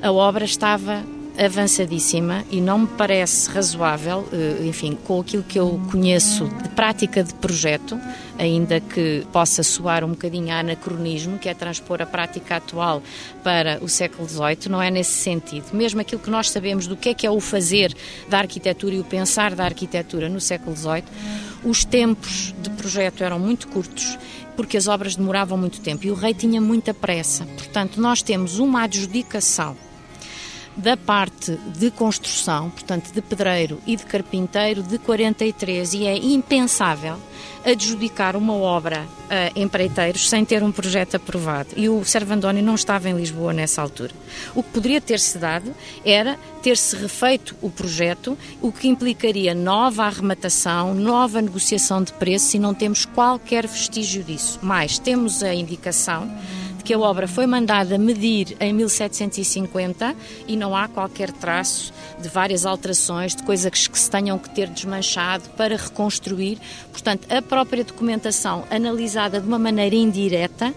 a 0.01 0.13
obra 0.13 0.45
estava 0.45 1.03
avançadíssima 1.39 2.45
e 2.51 2.61
não 2.61 2.81
me 2.81 2.87
parece 2.87 3.51
razoável, 3.51 4.27
eh, 4.33 4.67
enfim, 4.67 4.97
com 5.05 5.21
aquilo 5.21 5.43
que 5.43 5.59
eu 5.59 5.81
conheço 5.91 6.47
de 6.63 6.69
prática 6.71 7.23
de 7.23 7.35
projeto, 7.35 7.99
ainda 8.39 8.81
que 8.81 9.27
possa 9.33 9.63
soar 9.63 10.05
um 10.05 10.11
bocadinho 10.11 10.53
a 10.53 10.61
anacronismo, 10.61 11.39
que 11.39 11.49
é 11.49 11.55
transpor 11.55 12.01
a 12.03 12.07
prática 12.07 12.57
atual 12.57 13.03
para 13.43 13.79
o 13.83 13.89
século 13.89 14.29
XVIII, 14.29 14.71
não 14.71 14.83
é 14.83 14.91
nesse 14.91 15.13
sentido. 15.13 15.67
Mesmo 15.73 16.01
aquilo 16.01 16.21
que 16.21 16.31
nós 16.31 16.51
sabemos 16.51 16.87
do 16.87 16.97
que 16.97 17.11
é 17.11 17.15
que 17.15 17.27
é 17.27 17.31
o 17.31 17.41
fazer 17.41 17.95
da 18.29 18.39
arquitetura 18.39 18.95
e 18.95 19.01
o 19.01 19.05
pensar 19.05 19.55
da 19.55 19.65
arquitetura 19.65 20.29
no 20.29 20.41
século 20.41 20.77
XVIII, 20.77 21.05
os 21.65 21.85
tempos 21.85 22.55
de 22.63 22.71
projeto 22.71 23.23
eram 23.23 23.39
muito 23.39 23.69
curtos 23.69 24.19
porque 24.57 24.79
as 24.79 24.89
obras 24.89 25.17
demoravam 25.17 25.59
muito 25.59 25.81
tempo 25.81 26.07
e 26.07 26.11
o 26.11 26.15
rei 26.15 26.33
tinha 26.33 26.63
muita 26.63 26.95
pressa. 26.95 27.45
Portanto, 27.45 28.01
nós 28.01 28.23
temos 28.23 28.59
uma 28.59 28.85
adjudicação 28.85 29.77
da 30.77 30.97
parte 30.97 31.53
de 31.77 31.91
construção, 31.91 32.71
portanto 32.71 33.13
de 33.13 33.23
pedreiro 33.23 33.81
e 33.87 33.97
de 33.97 34.05
carpinteiro, 34.05 34.83
de 34.83 34.99
43 34.99 35.95
e 35.95 36.07
é 36.07 36.17
impensável 36.17 37.17
adjudicar 37.65 38.37
uma 38.37 38.55
obra 38.55 39.05
a 39.29 39.59
empreiteiros 39.59 40.29
sem 40.29 40.45
ter 40.45 40.63
um 40.63 40.71
projeto 40.71 41.17
aprovado. 41.17 41.71
E 41.77 41.89
o 41.89 42.05
Servandoni 42.05 42.63
não 42.63 42.77
estava 42.77 43.09
em 43.09 43.17
Lisboa 43.17 43.53
nessa 43.53 43.83
altura. 43.83 44.13
O 44.55 44.63
que 44.63 44.71
poderia 44.71 45.01
ter-se 45.01 45.37
dado 45.37 45.75
era 46.05 46.39
ter-se 46.63 46.95
refeito 46.95 47.57
o 47.61 47.69
projeto, 47.69 48.39
o 48.63 48.71
que 48.71 48.87
implicaria 48.87 49.55
nova 49.55 50.05
arrematação, 50.05 50.95
nova 50.95 51.43
negociação 51.43 52.03
de 52.03 52.13
preços 52.13 52.55
e 52.55 52.59
não 52.59 52.73
temos 52.73 53.05
qualquer 53.05 53.67
vestígio 53.67 54.23
disso. 54.23 54.61
Mas 54.63 54.99
temos 54.99 55.43
a 55.43 55.53
indicação 55.53 56.31
que 56.87 56.95
a 56.95 56.99
obra 57.01 57.27
foi 57.27 57.49
mandada 57.49 57.99
medir 57.99 58.57
em 58.61 58.73
1750 58.73 60.15
e 60.47 60.57
não 60.57 60.77
há 60.77 60.87
qualquer 60.87 61.33
traço 61.33 61.93
de 62.23 62.29
várias 62.29 62.65
alterações, 62.65 63.35
de 63.35 63.43
coisas 63.43 63.89
que 63.89 63.99
se 63.99 64.09
tenham 64.09 64.39
que 64.39 64.49
ter 64.51 64.69
desmanchado 64.69 65.49
para 65.57 65.77
reconstruir. 65.77 66.59
Portanto, 66.93 67.27
a 67.29 67.43
própria 67.43 67.83
documentação, 67.83 68.63
analisada 68.71 69.41
de 69.41 69.49
uma 69.49 69.59
maneira 69.59 69.97
indireta, 69.97 70.73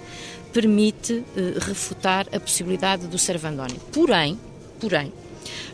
permite 0.52 1.24
eh, 1.38 1.60
refutar 1.60 2.26
a 2.34 2.39
possibilidade 2.39 3.06
do 3.06 3.19
Servandoni. 3.19 3.80
Porém, 3.93 4.39
porém, 4.80 5.13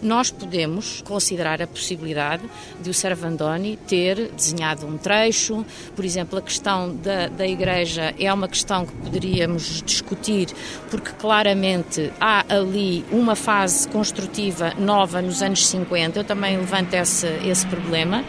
nós 0.02 0.32
podemos 0.32 1.02
considerar 1.02 1.62
a 1.62 1.68
possibilidade 1.68 2.44
de 2.82 2.90
o 2.90 2.94
Servandoni 2.94 3.78
ter 3.88 4.32
desenhado 4.32 4.86
um 4.86 4.98
trecho, 4.98 5.66
por 5.96 6.06
exemplo, 6.06 6.40
a 6.40 6.42
questão 6.42 6.96
da, 6.96 7.28
da 7.28 7.48
igreja 7.48 8.14
é 8.20 8.32
uma 8.34 8.48
questão 8.48 8.86
que 8.86 8.94
poderíamos 8.94 9.82
discutir, 9.84 10.48
porque 10.90 11.12
claramente 11.12 12.12
há 12.20 12.46
ali 12.50 13.06
uma 13.12 13.36
fase 13.36 13.88
construtiva 13.90 14.74
nova 14.78 15.22
nos 15.22 15.42
anos 15.42 15.66
50, 15.68 16.20
eu 16.20 16.24
também 16.24 16.58
levanto 16.58 16.94
esse, 16.94 17.28
esse 17.46 17.66
problema, 17.68 18.24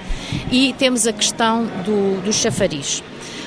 e 0.51 0.75
temos 0.75 1.07
a 1.07 1.13
questão 1.13 1.67
do, 1.85 2.21
do 2.23 2.33
chafariz 2.33 3.03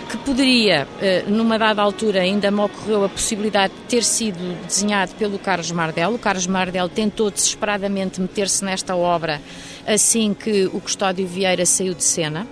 que 0.10 0.18
poderia, 0.18 0.88
eh, 1.00 1.24
numa 1.28 1.58
dada 1.60 1.84
altura, 1.84 2.22
ainda 2.22 2.50
me 2.50 2.62
ocorreu 2.62 3.06
a 3.06 3.10
possibilidade 3.10 3.74
de 3.74 3.82
ter 3.82 4.04
sido 4.04 4.58
desenhado 4.66 5.14
pelo 5.14 5.38
Carlos 5.38 5.72
Mardel. 5.72 6.16
O 6.16 6.18
Carlos 6.18 6.48
Mardel 6.48 6.90
tentou 6.90 7.30
desesperadamente 7.30 8.20
meter-se 8.20 8.66
nesta 8.66 8.96
obra 8.96 9.40
assim 9.86 10.34
que 10.34 10.66
o 10.66 10.82
Custódio 10.82 11.28
Vieira 11.28 11.64
saiu 11.66 11.94
de 11.94 12.04
cena 12.04 12.48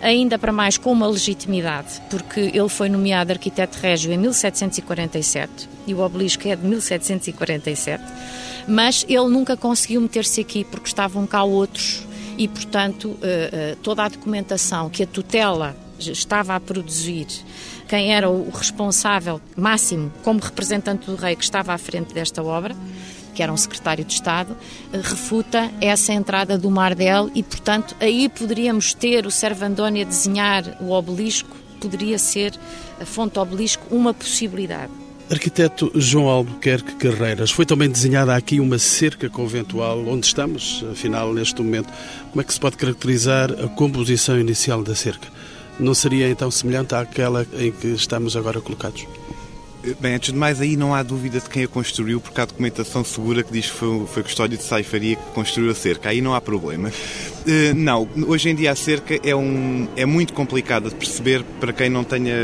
ainda 0.00 0.38
para 0.38 0.52
mais 0.52 0.78
com 0.78 0.90
uma 0.92 1.06
legitimidade, 1.06 2.00
porque 2.08 2.40
ele 2.40 2.68
foi 2.68 2.88
nomeado 2.88 3.32
arquiteto 3.32 3.78
régio 3.78 4.10
em 4.12 4.16
1747 4.16 5.68
e 5.86 5.92
o 5.92 6.00
obelisco 6.00 6.48
é 6.48 6.56
de 6.56 6.64
1747, 6.64 8.02
mas 8.66 9.04
ele 9.08 9.28
nunca 9.28 9.56
conseguiu 9.56 10.00
meter-se 10.00 10.40
aqui 10.40 10.64
porque 10.64 10.86
estavam 10.86 11.26
cá 11.26 11.42
outros 11.42 12.06
e, 12.38 12.48
portanto, 12.48 13.18
eh, 13.20 13.50
eh, 13.52 13.76
toda 13.82 14.04
a 14.04 14.08
documentação 14.08 14.88
que 14.88 15.02
a 15.02 15.06
tutela 15.06 15.76
estava 16.08 16.54
a 16.54 16.60
produzir, 16.60 17.26
quem 17.88 18.12
era 18.14 18.30
o 18.30 18.48
responsável 18.50 19.40
máximo 19.56 20.12
como 20.22 20.40
representante 20.40 21.06
do 21.06 21.16
rei 21.16 21.36
que 21.36 21.44
estava 21.44 21.72
à 21.72 21.78
frente 21.78 22.14
desta 22.14 22.42
obra, 22.42 22.74
que 23.34 23.42
era 23.42 23.52
um 23.52 23.56
secretário 23.56 24.04
de 24.04 24.12
Estado, 24.12 24.56
eh, 24.92 25.00
refuta 25.02 25.70
essa 25.80 26.12
entrada 26.12 26.58
do 26.58 26.70
Mardel 26.70 27.30
e, 27.34 27.42
portanto, 27.42 27.96
aí 28.00 28.28
poderíamos 28.28 28.94
ter 28.94 29.26
o 29.26 29.30
Servandoni 29.30 30.02
a 30.02 30.04
desenhar 30.04 30.76
o 30.80 30.90
obelisco, 30.90 31.56
poderia 31.80 32.18
ser 32.18 32.52
a 33.00 33.04
fonte 33.06 33.38
obelisco 33.38 33.82
uma 33.90 34.12
possibilidade. 34.12 34.92
Arquiteto 35.30 35.92
João 35.94 36.28
Albuquerque 36.28 36.96
Carreiras, 36.96 37.52
foi 37.52 37.64
também 37.64 37.88
desenhada 37.88 38.34
aqui 38.34 38.58
uma 38.58 38.80
cerca 38.80 39.30
conventual 39.30 40.04
onde 40.08 40.26
estamos, 40.26 40.84
afinal, 40.90 41.32
neste 41.32 41.62
momento. 41.62 41.88
Como 42.30 42.40
é 42.40 42.44
que 42.44 42.52
se 42.52 42.58
pode 42.58 42.76
caracterizar 42.76 43.52
a 43.52 43.68
composição 43.68 44.40
inicial 44.40 44.82
da 44.82 44.94
cerca? 44.94 45.28
Não 45.80 45.94
seria 45.94 46.28
então 46.28 46.50
semelhante 46.50 46.94
àquela 46.94 47.46
em 47.54 47.72
que 47.72 47.88
estamos 47.88 48.36
agora 48.36 48.60
colocados? 48.60 49.06
Bem, 49.98 50.14
antes 50.14 50.30
de 50.30 50.38
mais, 50.38 50.60
aí 50.60 50.76
não 50.76 50.94
há 50.94 51.02
dúvida 51.02 51.40
de 51.40 51.48
quem 51.48 51.64
a 51.64 51.68
construiu, 51.68 52.20
porque 52.20 52.38
há 52.38 52.44
documentação 52.44 53.02
segura 53.02 53.42
que 53.42 53.50
diz 53.50 53.64
que 53.64 53.76
foi, 53.76 54.06
foi 54.06 54.22
Custódio 54.22 54.58
de 54.58 54.62
Saifaria 54.62 55.16
que 55.16 55.22
construiu 55.32 55.70
a 55.70 55.74
cerca. 55.74 56.10
Aí 56.10 56.20
não 56.20 56.34
há 56.34 56.40
problema. 56.40 56.90
Uh, 56.90 57.74
não, 57.74 58.06
hoje 58.28 58.50
em 58.50 58.54
dia 58.54 58.72
a 58.72 58.74
cerca 58.74 59.18
é, 59.26 59.34
um, 59.34 59.88
é 59.96 60.04
muito 60.04 60.34
complicada 60.34 60.90
de 60.90 60.94
perceber 60.94 61.42
para 61.58 61.72
quem 61.72 61.88
não 61.88 62.04
tenha 62.04 62.34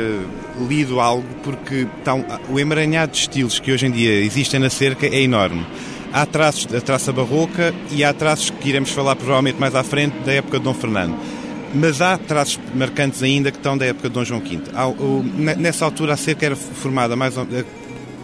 lido 0.67 0.99
algo, 0.99 1.29
porque 1.45 1.87
um, 2.07 2.55
o 2.55 2.59
emaranhado 2.59 3.13
de 3.13 3.19
estilos 3.19 3.61
que 3.61 3.71
hoje 3.71 3.85
em 3.85 3.91
dia 3.91 4.15
existem 4.23 4.59
na 4.59 4.71
cerca 4.71 5.07
é 5.07 5.21
enorme. 5.21 5.67
Há 6.15 6.25
traços 6.25 6.65
da 6.65 6.81
traça 6.81 7.13
barroca 7.13 7.75
e 7.91 8.03
há 8.03 8.15
traços 8.15 8.49
que 8.49 8.67
iremos 8.71 8.89
falar 8.89 9.15
provavelmente 9.15 9.61
mais 9.61 9.75
à 9.75 9.83
frente 9.83 10.17
da 10.21 10.33
época 10.33 10.59
de 10.59 10.65
Dom 10.65 10.73
Fernando 10.73 11.15
mas 11.77 12.01
há 12.01 12.17
traços 12.17 12.59
marcantes 12.75 13.23
ainda 13.23 13.51
que 13.51 13.59
estão 13.59 13.77
da 13.77 13.87
época 13.87 14.09
de 14.09 14.15
Dom 14.15 14.25
João 14.25 14.41
V. 14.41 14.61
Nessa 15.57 15.85
altura 15.85 16.15
a 16.15 16.17
cerca 16.17 16.47
era 16.47 16.57
formada 16.57 17.15
mais 17.15 17.37
eh, 17.37 17.65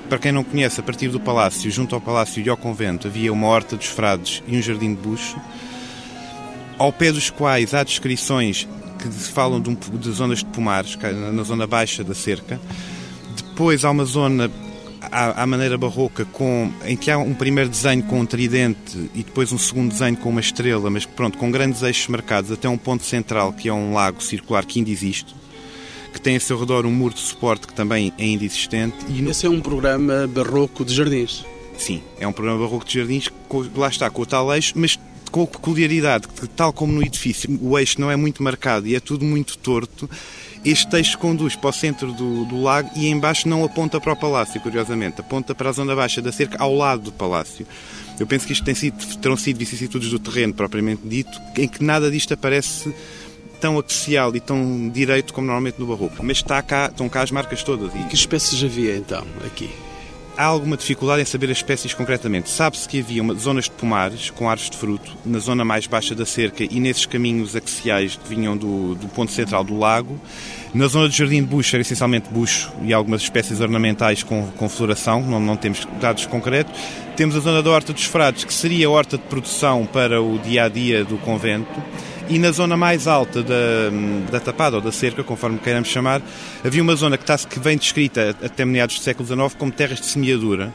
para 0.08 0.18
quem 0.18 0.32
não 0.32 0.44
conhece, 0.44 0.80
a 0.80 0.82
partir 0.82 1.08
do 1.08 1.20
palácio, 1.20 1.70
junto 1.70 1.94
ao 1.94 2.00
palácio 2.00 2.44
e 2.44 2.48
ao 2.48 2.56
convento, 2.56 3.08
havia 3.08 3.32
uma 3.32 3.46
horta 3.46 3.76
dos 3.76 3.86
frades 3.86 4.42
e 4.46 4.56
um 4.58 4.62
jardim 4.62 4.94
de 4.94 5.00
bucho, 5.00 5.36
ao 6.78 6.92
pé 6.92 7.12
dos 7.12 7.30
quais 7.30 7.72
há 7.72 7.82
descrições 7.82 8.68
que 8.98 9.08
falam 9.08 9.60
de, 9.60 9.70
um, 9.70 9.74
de 9.74 10.10
zonas 10.10 10.38
de 10.38 10.44
pomares, 10.46 10.98
na 11.32 11.42
zona 11.42 11.66
baixa 11.66 12.04
da 12.04 12.14
cerca. 12.14 12.60
Depois 13.36 13.84
há 13.84 13.90
uma 13.90 14.04
zona 14.04 14.50
à, 15.10 15.42
à, 15.42 15.46
maneira 15.46 15.76
barroca, 15.76 16.24
com, 16.26 16.70
em 16.84 16.96
que 16.96 17.10
há 17.10 17.18
um 17.18 17.34
primeiro 17.34 17.68
desenho 17.68 18.02
com 18.04 18.20
um 18.20 18.26
tridente 18.26 19.10
e 19.14 19.22
depois 19.22 19.52
um 19.52 19.58
segundo 19.58 19.90
desenho 19.90 20.16
com 20.16 20.28
uma 20.28 20.40
estrela, 20.40 20.90
mas 20.90 21.04
pronto, 21.04 21.38
com 21.38 21.50
grandes 21.50 21.82
eixos 21.82 22.08
marcados 22.08 22.52
até 22.52 22.68
um 22.68 22.78
ponto 22.78 23.04
central, 23.04 23.52
que 23.52 23.68
é 23.68 23.72
um 23.72 23.92
lago 23.92 24.22
circular 24.22 24.64
que 24.64 24.78
ainda 24.78 24.90
existe, 24.90 25.34
que 26.12 26.20
tem 26.20 26.36
a 26.36 26.40
seu 26.40 26.58
redor 26.58 26.86
um 26.86 26.92
muro 26.92 27.14
de 27.14 27.20
suporte 27.20 27.66
que 27.66 27.74
também 27.74 28.12
é 28.18 28.22
ainda 28.22 28.44
existente. 28.44 28.96
E 29.08 29.26
Esse 29.28 29.46
é 29.46 29.50
um 29.50 29.60
programa 29.60 30.26
barroco 30.26 30.84
de 30.84 30.94
jardins? 30.94 31.44
Sim, 31.76 32.02
é 32.20 32.26
um 32.28 32.32
programa 32.32 32.60
barroco 32.60 32.84
de 32.84 32.98
jardins, 32.98 33.28
lá 33.74 33.88
está, 33.88 34.08
com 34.10 34.22
o 34.22 34.26
tal 34.26 34.54
eixo, 34.54 34.74
mas 34.76 34.98
com 35.32 35.42
a 35.42 35.46
peculiaridade 35.46 36.28
que, 36.28 36.46
tal 36.46 36.72
como 36.72 36.92
no 36.92 37.02
edifício, 37.02 37.58
o 37.62 37.78
eixo 37.78 37.98
não 38.00 38.10
é 38.10 38.16
muito 38.16 38.42
marcado 38.42 38.86
e 38.86 38.94
é 38.94 39.00
tudo 39.00 39.24
muito 39.24 39.56
torto, 39.56 40.08
este 40.64 40.96
eixo 40.96 41.18
conduz 41.18 41.56
para 41.56 41.70
o 41.70 41.72
centro 41.72 42.12
do, 42.12 42.44
do 42.44 42.62
lago 42.62 42.90
e 42.94 43.08
embaixo 43.08 43.48
não 43.48 43.64
aponta 43.64 44.00
para 44.00 44.12
o 44.12 44.16
palácio, 44.16 44.60
curiosamente, 44.60 45.20
aponta 45.20 45.54
para 45.54 45.70
a 45.70 45.72
zona 45.72 45.94
baixa 45.94 46.22
da 46.22 46.30
cerca, 46.30 46.62
ao 46.62 46.74
lado 46.74 47.02
do 47.02 47.12
palácio. 47.12 47.66
Eu 48.18 48.26
penso 48.26 48.46
que 48.46 48.52
isto 48.52 48.64
tem 48.64 48.74
sido, 48.74 49.16
terão 49.18 49.36
sido 49.36 49.58
vicissitudes 49.58 50.10
do 50.10 50.18
terreno, 50.18 50.54
propriamente 50.54 51.02
dito, 51.04 51.40
em 51.56 51.66
que 51.66 51.82
nada 51.82 52.10
disto 52.10 52.34
aparece 52.34 52.94
tão 53.60 53.78
axial 53.78 54.34
e 54.34 54.40
tão 54.40 54.88
direito 54.88 55.32
como 55.32 55.46
normalmente 55.46 55.80
no 55.80 55.86
barroco. 55.86 56.22
Mas 56.22 56.38
está 56.38 56.60
cá, 56.62 56.86
estão 56.86 57.08
cá 57.08 57.22
as 57.22 57.30
marcas 57.30 57.62
todas. 57.62 57.94
E 57.94 58.04
que 58.04 58.14
espécies 58.14 58.62
havia 58.62 58.96
então 58.96 59.24
aqui? 59.46 59.70
Há 60.36 60.44
alguma 60.44 60.78
dificuldade 60.78 61.20
em 61.20 61.24
saber 61.26 61.50
as 61.50 61.58
espécies 61.58 61.92
concretamente. 61.92 62.48
Sabe-se 62.48 62.88
que 62.88 63.00
havia 63.00 63.20
uma, 63.20 63.34
zonas 63.34 63.64
de 63.64 63.72
pomares 63.72 64.30
com 64.30 64.48
árvores 64.48 64.70
de 64.70 64.76
fruto 64.78 65.14
na 65.26 65.38
zona 65.38 65.62
mais 65.62 65.86
baixa 65.86 66.14
da 66.14 66.24
cerca 66.24 66.64
e 66.64 66.80
nesses 66.80 67.04
caminhos 67.04 67.54
axiais 67.54 68.16
que 68.16 68.28
vinham 68.34 68.56
do, 68.56 68.94
do 68.94 69.08
ponto 69.08 69.30
central 69.30 69.62
do 69.62 69.78
lago. 69.78 70.18
Na 70.72 70.86
zona 70.86 71.06
do 71.06 71.14
jardim 71.14 71.42
de 71.42 71.48
bucho 71.48 71.76
era 71.76 71.82
essencialmente 71.82 72.30
bucho 72.30 72.72
e 72.82 72.94
algumas 72.94 73.20
espécies 73.20 73.60
ornamentais 73.60 74.22
com, 74.22 74.50
com 74.52 74.68
floração, 74.70 75.20
não, 75.20 75.38
não 75.38 75.54
temos 75.54 75.86
dados 76.00 76.24
concretos. 76.24 76.72
Temos 77.14 77.36
a 77.36 77.40
zona 77.40 77.62
da 77.62 77.70
horta 77.70 77.92
dos 77.92 78.04
frades, 78.04 78.44
que 78.44 78.54
seria 78.54 78.86
a 78.86 78.90
horta 78.90 79.18
de 79.18 79.24
produção 79.24 79.84
para 79.84 80.22
o 80.22 80.38
dia 80.38 80.64
a 80.64 80.68
dia 80.68 81.04
do 81.04 81.18
convento 81.18 81.68
e 82.28 82.38
na 82.38 82.50
zona 82.50 82.76
mais 82.76 83.06
alta 83.06 83.42
da, 83.42 83.90
da 84.30 84.40
tapada 84.40 84.76
ou 84.76 84.82
da 84.82 84.92
cerca, 84.92 85.22
conforme 85.22 85.58
queiramos 85.58 85.88
chamar, 85.88 86.22
havia 86.64 86.82
uma 86.82 86.94
zona 86.94 87.16
que, 87.16 87.24
está, 87.24 87.36
que 87.38 87.58
vem 87.58 87.76
descrita 87.76 88.36
até 88.42 88.64
meados 88.64 88.98
do 88.98 89.02
século 89.02 89.26
XIX 89.26 89.54
como 89.54 89.70
terras 89.70 90.00
de 90.00 90.06
semeadura 90.06 90.72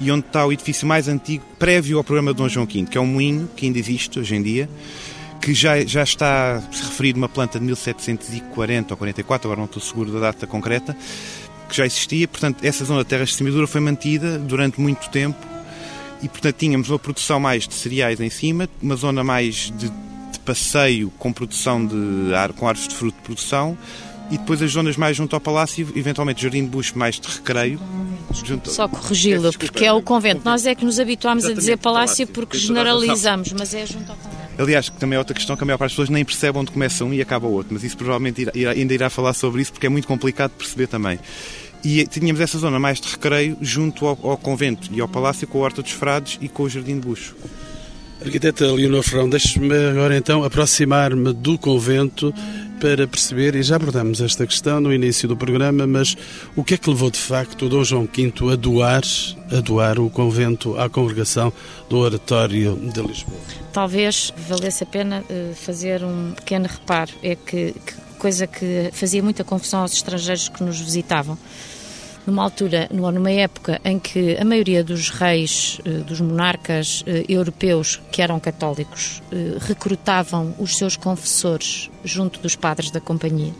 e 0.00 0.10
onde 0.10 0.26
está 0.26 0.44
o 0.44 0.52
edifício 0.52 0.86
mais 0.86 1.08
antigo, 1.08 1.44
prévio 1.58 1.98
ao 1.98 2.04
programa 2.04 2.32
de 2.32 2.38
Dom 2.38 2.48
João 2.48 2.66
V, 2.66 2.84
que 2.84 2.98
é 2.98 3.00
um 3.00 3.06
moinho 3.06 3.48
que 3.56 3.66
ainda 3.66 3.78
existe 3.78 4.18
hoje 4.18 4.34
em 4.34 4.42
dia, 4.42 4.68
que 5.40 5.54
já, 5.54 5.82
já 5.84 6.02
está 6.02 6.62
referido 6.70 7.18
uma 7.18 7.28
planta 7.28 7.58
de 7.58 7.64
1740 7.64 8.92
ou 8.92 8.98
44, 8.98 9.48
agora 9.48 9.58
não 9.58 9.66
estou 9.66 9.82
seguro 9.82 10.12
da 10.12 10.20
data 10.20 10.46
concreta, 10.46 10.96
que 11.68 11.76
já 11.76 11.86
existia. 11.86 12.28
Portanto, 12.28 12.64
essa 12.64 12.84
zona 12.84 13.02
de 13.02 13.08
terras 13.08 13.30
de 13.30 13.36
semeadura 13.36 13.66
foi 13.66 13.80
mantida 13.80 14.38
durante 14.38 14.80
muito 14.80 15.08
tempo 15.08 15.38
e, 16.22 16.28
portanto, 16.28 16.56
tínhamos 16.56 16.90
uma 16.90 16.98
produção 16.98 17.40
mais 17.40 17.66
de 17.66 17.74
cereais 17.74 18.20
em 18.20 18.30
cima, 18.30 18.68
uma 18.82 18.96
zona 18.96 19.22
mais 19.24 19.72
de 19.76 19.90
passeio 20.46 21.10
com 21.18 21.32
produção 21.32 21.84
de 21.84 22.32
ar, 22.34 22.52
com 22.52 22.68
árvores 22.68 22.88
de 22.88 22.94
fruto 22.94 23.16
de 23.16 23.22
produção 23.22 23.76
e 24.30 24.38
depois 24.38 24.60
as 24.62 24.70
zonas 24.72 24.96
mais 24.96 25.16
junto 25.16 25.34
ao 25.34 25.40
palácio, 25.40 25.88
eventualmente 25.94 26.42
jardim 26.42 26.62
de 26.62 26.68
bucho 26.68 26.98
mais 26.98 27.20
de 27.20 27.28
recreio. 27.28 27.80
Junto... 28.44 28.70
Só 28.70 28.88
corrigi-lo, 28.88 29.52
porque 29.52 29.84
é 29.84 29.92
o 29.92 30.02
convento. 30.02 30.42
Nós 30.44 30.66
é 30.66 30.74
que 30.74 30.84
nos 30.84 30.98
habituámos 30.98 31.44
a 31.44 31.52
dizer 31.52 31.78
palácio 31.78 32.26
porque 32.26 32.58
generalizamos, 32.58 33.52
mas 33.52 33.72
é 33.74 33.86
junto 33.86 34.10
ao 34.10 34.16
convento. 34.16 34.36
Aliás, 34.58 34.88
que 34.88 34.96
também 34.96 35.16
é 35.16 35.18
outra 35.18 35.34
questão 35.34 35.56
que 35.56 35.62
a 35.62 35.66
maior 35.66 35.78
parte 35.78 35.90
das 35.90 35.94
pessoas 35.94 36.08
nem 36.08 36.24
percebe 36.24 36.58
onde 36.58 36.70
começa 36.72 37.04
um 37.04 37.12
e 37.12 37.20
acaba 37.20 37.46
o 37.46 37.52
outro, 37.52 37.74
mas 37.74 37.84
isso 37.84 37.96
provavelmente 37.96 38.42
irá, 38.42 38.52
irá, 38.54 38.70
ainda 38.70 38.94
irá 38.94 39.10
falar 39.10 39.34
sobre 39.34 39.60
isso 39.60 39.72
porque 39.72 39.86
é 39.86 39.90
muito 39.90 40.08
complicado 40.08 40.52
de 40.52 40.56
perceber 40.56 40.86
também. 40.86 41.18
E 41.84 42.06
tínhamos 42.06 42.40
essa 42.40 42.58
zona 42.58 42.78
mais 42.78 43.00
de 43.00 43.08
recreio 43.08 43.56
junto 43.60 44.06
ao, 44.06 44.18
ao 44.22 44.36
convento 44.36 44.88
e 44.92 45.00
ao 45.00 45.06
palácio 45.06 45.46
com 45.46 45.58
a 45.58 45.62
Horta 45.62 45.82
dos 45.82 45.92
Frades 45.92 46.38
e 46.40 46.48
com 46.48 46.64
o 46.64 46.68
Jardim 46.68 46.98
de 46.98 47.06
Bucho. 47.06 47.36
Arquiteta 48.24 48.72
Leonor 48.72 49.02
Ferrão, 49.02 49.28
deixe-me 49.28 49.90
agora 49.90 50.16
então 50.16 50.42
aproximar-me 50.42 51.32
do 51.32 51.58
convento 51.58 52.32
para 52.80 53.06
perceber, 53.06 53.54
e 53.54 53.62
já 53.62 53.76
abordamos 53.76 54.20
esta 54.20 54.46
questão 54.46 54.80
no 54.80 54.92
início 54.92 55.28
do 55.28 55.36
programa, 55.36 55.86
mas 55.86 56.16
o 56.54 56.62
que 56.62 56.74
é 56.74 56.76
que 56.76 56.90
levou 56.90 57.10
de 57.10 57.18
facto 57.18 57.68
Dom 57.68 57.82
João 57.82 58.06
V 58.06 58.32
a 58.52 58.56
doar, 58.56 59.02
a 59.50 59.60
doar 59.60 59.98
o 59.98 60.10
convento 60.10 60.78
à 60.78 60.88
congregação 60.88 61.52
do 61.88 61.98
Oratório 61.98 62.76
de 62.76 63.00
Lisboa? 63.00 63.38
Talvez 63.72 64.32
valesse 64.48 64.82
a 64.82 64.86
pena 64.86 65.24
eh, 65.28 65.52
fazer 65.54 66.02
um 66.04 66.32
pequeno 66.32 66.66
reparo, 66.66 67.12
é 67.22 67.34
que, 67.34 67.72
que 67.72 67.94
coisa 68.18 68.46
que 68.46 68.90
fazia 68.92 69.22
muita 69.22 69.44
confusão 69.44 69.80
aos 69.80 69.92
estrangeiros 69.92 70.48
que 70.48 70.62
nos 70.62 70.80
visitavam 70.80 71.38
numa 72.26 72.42
altura, 72.42 72.88
numa 72.92 73.30
época 73.30 73.80
em 73.84 73.98
que 73.98 74.36
a 74.36 74.44
maioria 74.44 74.82
dos 74.82 75.10
reis, 75.10 75.80
eh, 75.84 75.90
dos 75.98 76.20
monarcas 76.20 77.04
eh, 77.06 77.24
europeus 77.28 78.00
que 78.10 78.20
eram 78.20 78.40
católicos, 78.40 79.22
eh, 79.30 79.56
recrutavam 79.60 80.54
os 80.58 80.76
seus 80.76 80.96
confessores 80.96 81.88
junto 82.04 82.40
dos 82.40 82.56
padres 82.56 82.90
da 82.90 83.00
companhia. 83.00 83.54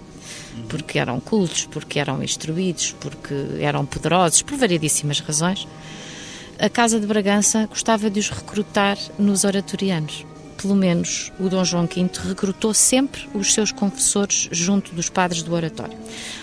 Porque 0.68 0.98
eram 0.98 1.20
cultos, 1.20 1.66
porque 1.66 2.00
eram 2.00 2.22
instruídos, 2.22 2.94
porque 2.98 3.34
eram 3.60 3.86
poderosos, 3.86 4.42
por 4.42 4.58
variedíssimas 4.58 5.20
razões. 5.20 5.68
a 6.58 6.68
Casa 6.68 6.98
de 6.98 7.06
Bragança 7.06 7.66
gostava 7.66 8.10
de 8.10 8.18
os 8.18 8.30
recrutar 8.30 8.98
nos 9.18 9.44
oratorianos 9.44 10.24
pelo 10.56 10.74
menos 10.74 11.32
o 11.38 11.48
Dom 11.48 11.64
João 11.64 11.86
V 11.86 12.10
recrutou 12.28 12.72
sempre 12.74 13.28
os 13.34 13.52
seus 13.52 13.72
confessores 13.72 14.48
junto 14.50 14.94
dos 14.94 15.08
padres 15.08 15.42
do 15.42 15.52
oratório. 15.54 15.96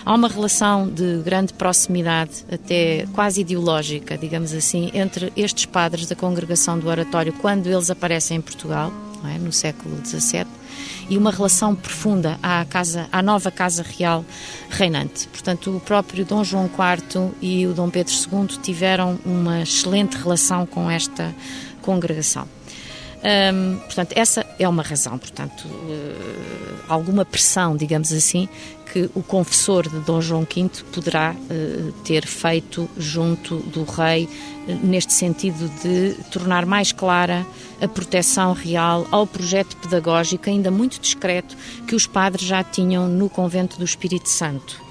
Há 0.04 0.14
uma 0.14 0.28
relação 0.28 0.88
de 0.88 1.18
grande 1.24 1.52
proximidade, 1.52 2.44
até 2.50 3.06
quase 3.12 3.40
ideológica, 3.40 4.16
digamos 4.16 4.52
assim, 4.52 4.90
entre 4.94 5.32
estes 5.36 5.66
padres 5.66 6.06
da 6.06 6.14
congregação 6.14 6.78
do 6.78 6.88
oratório 6.88 7.32
quando 7.32 7.66
eles 7.66 7.90
aparecem 7.90 8.38
em 8.38 8.40
Portugal, 8.40 8.92
é? 9.24 9.38
no 9.38 9.52
século 9.52 9.96
XVII, 10.04 10.46
e 11.08 11.16
uma 11.18 11.30
relação 11.30 11.74
profunda 11.74 12.38
à, 12.42 12.64
casa, 12.64 13.08
à 13.12 13.22
nova 13.22 13.50
Casa 13.50 13.82
Real 13.82 14.24
reinante. 14.70 15.28
Portanto, 15.28 15.76
o 15.76 15.80
próprio 15.80 16.24
Dom 16.24 16.42
João 16.42 16.66
IV 16.66 17.32
e 17.40 17.66
o 17.66 17.74
Dom 17.74 17.90
Pedro 17.90 18.12
II 18.12 18.58
tiveram 18.62 19.18
uma 19.24 19.62
excelente 19.62 20.16
relação 20.16 20.66
com 20.66 20.90
esta 20.90 21.34
congregação. 21.82 22.53
Um, 23.24 23.78
portanto, 23.78 24.12
essa 24.14 24.44
é 24.58 24.68
uma 24.68 24.82
razão, 24.82 25.16
portanto, 25.16 25.66
uh, 25.66 26.84
alguma 26.86 27.24
pressão, 27.24 27.74
digamos 27.74 28.12
assim, 28.12 28.46
que 28.92 29.10
o 29.14 29.22
confessor 29.22 29.88
de 29.88 29.98
Dom 30.00 30.20
João 30.20 30.42
V 30.42 30.68
poderá 30.92 31.34
uh, 31.34 31.92
ter 32.04 32.26
feito 32.26 32.88
junto 32.98 33.56
do 33.60 33.82
rei, 33.84 34.28
uh, 34.68 34.86
neste 34.86 35.14
sentido 35.14 35.70
de 35.82 36.14
tornar 36.30 36.66
mais 36.66 36.92
clara 36.92 37.46
a 37.80 37.88
proteção 37.88 38.52
real 38.52 39.06
ao 39.10 39.26
projeto 39.26 39.74
pedagógico, 39.78 40.50
ainda 40.50 40.70
muito 40.70 41.00
discreto, 41.00 41.56
que 41.88 41.94
os 41.94 42.06
padres 42.06 42.46
já 42.46 42.62
tinham 42.62 43.08
no 43.08 43.30
convento 43.30 43.78
do 43.78 43.86
Espírito 43.86 44.28
Santo 44.28 44.83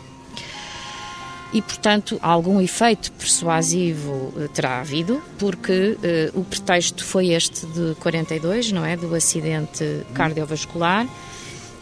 e, 1.53 1.61
portanto, 1.61 2.19
algum 2.21 2.59
efeito 2.59 3.11
persuasivo 3.11 4.33
eh, 4.37 4.47
terá 4.51 4.79
havido, 4.79 5.21
porque 5.37 5.97
eh, 6.01 6.31
o 6.33 6.43
pretexto 6.43 7.05
foi 7.05 7.29
este 7.29 7.65
de 7.67 7.95
42, 7.99 8.71
não 8.71 8.83
é? 8.83 8.97
Do 8.97 9.13
acidente 9.13 10.01
cardiovascular. 10.15 11.07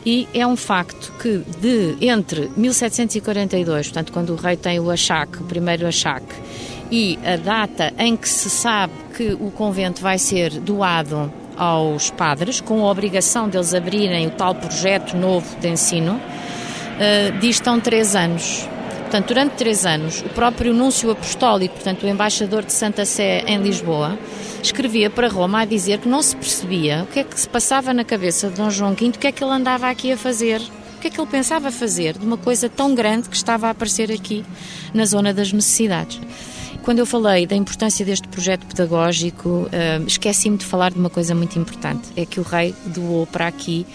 E 0.06 0.28
é 0.34 0.46
um 0.46 0.58
facto 0.58 1.14
que 1.22 1.44
de 1.60 1.96
entre 2.06 2.52
1742, 2.58 3.88
portanto, 3.88 4.12
quando 4.12 4.34
o 4.34 4.36
rei 4.36 4.58
tem 4.58 4.80
o 4.80 4.90
achaque, 4.90 5.38
o 5.38 5.46
primeiro 5.46 5.88
achaque, 5.88 6.36
e 6.92 7.18
a 7.24 7.38
data 7.38 7.94
em 7.98 8.18
que 8.18 8.28
se 8.28 8.50
sabe 8.50 8.92
que 9.16 9.32
o 9.34 9.52
convento 9.52 10.02
vai 10.02 10.18
ser 10.18 10.52
doado 10.60 11.32
aos 11.56 12.10
padres, 12.10 12.60
com 12.60 12.86
a 12.86 12.92
obrigação 12.92 13.48
deles 13.48 13.74
abrirem 13.74 14.28
o 14.28 14.32
tal 14.32 14.56
projeto 14.56 15.16
novo 15.16 15.56
de 15.60 15.70
ensino, 15.70 16.14
uh, 16.16 17.40
distam 17.40 17.80
três 17.80 18.16
anos. 18.16 18.68
Portanto, 19.12 19.28
durante 19.28 19.56
três 19.56 19.86
anos, 19.86 20.21
o 20.21 20.30
próprio 20.30 20.74
Núncio 20.74 21.12
Apostólico, 21.12 21.74
portanto, 21.74 22.04
o 22.04 22.08
embaixador 22.08 22.63
de 22.63 22.71
Santa 22.71 23.04
Sé 23.04 23.43
em 23.45 23.58
Lisboa, 23.62 24.17
escrevia 24.63 25.10
para 25.10 25.28
Roma 25.28 25.60
a 25.60 25.65
dizer 25.65 26.00
que 26.00 26.08
não 26.08 26.21
se 26.21 26.34
percebia 26.34 27.04
o 27.04 27.08
que 27.08 27.19
é 27.19 27.24
que 27.26 27.38
se 27.38 27.50
passava 27.50 27.93
na 27.93 28.06
cabeça 28.06 28.47
de 28.47 28.56
Dom 28.56 28.69
João 28.69 28.93
V, 28.93 29.08
o 29.08 29.12
que 29.12 29.28
é 29.28 29.32
que 29.34 29.43
ele 29.43 29.52
andava 29.52 29.89
aqui 29.89 30.13
a 30.13 30.17
fazer, 30.17 30.62
o 30.95 31.02
que 31.02 31.08
é 31.08 31.10
que 31.10 31.19
ele 31.19 31.30
pensava 31.30 31.69
fazer 31.71 32.17
de 32.17 32.26
uma 32.26 32.38
coisa 32.38 32.69
tão 32.69 32.95
grande 32.95 33.28
que 33.28 33.36
estava 33.36 33.67
a 33.67 33.71
aparecer 33.71 34.10
aqui 34.13 34.45
na 34.93 35.04
zona 35.04 35.34
das 35.34 35.52
necessidades. 35.52 36.17
Quando 36.82 37.00
eu 37.00 37.06
falei 37.06 37.45
da 37.45 37.56
importância 37.58 38.06
deste 38.06 38.30
projeto 38.30 38.65
pedagógico, 38.65 39.50
uh, 39.50 40.08
esqueci-me 40.08 40.56
de 40.56 40.63
falar 40.63 40.89
de 40.89 40.97
uma 40.97 41.10
coisa 41.10 41.36
muito 41.36 41.60
importante: 41.60 42.08
é 42.15 42.26
que 42.26 42.39
o 42.39 42.43
rei 42.43 42.74
doou 42.86 43.28
para 43.28 43.45
aqui 43.45 43.86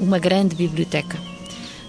uma 0.00 0.18
grande 0.18 0.56
biblioteca 0.56 1.33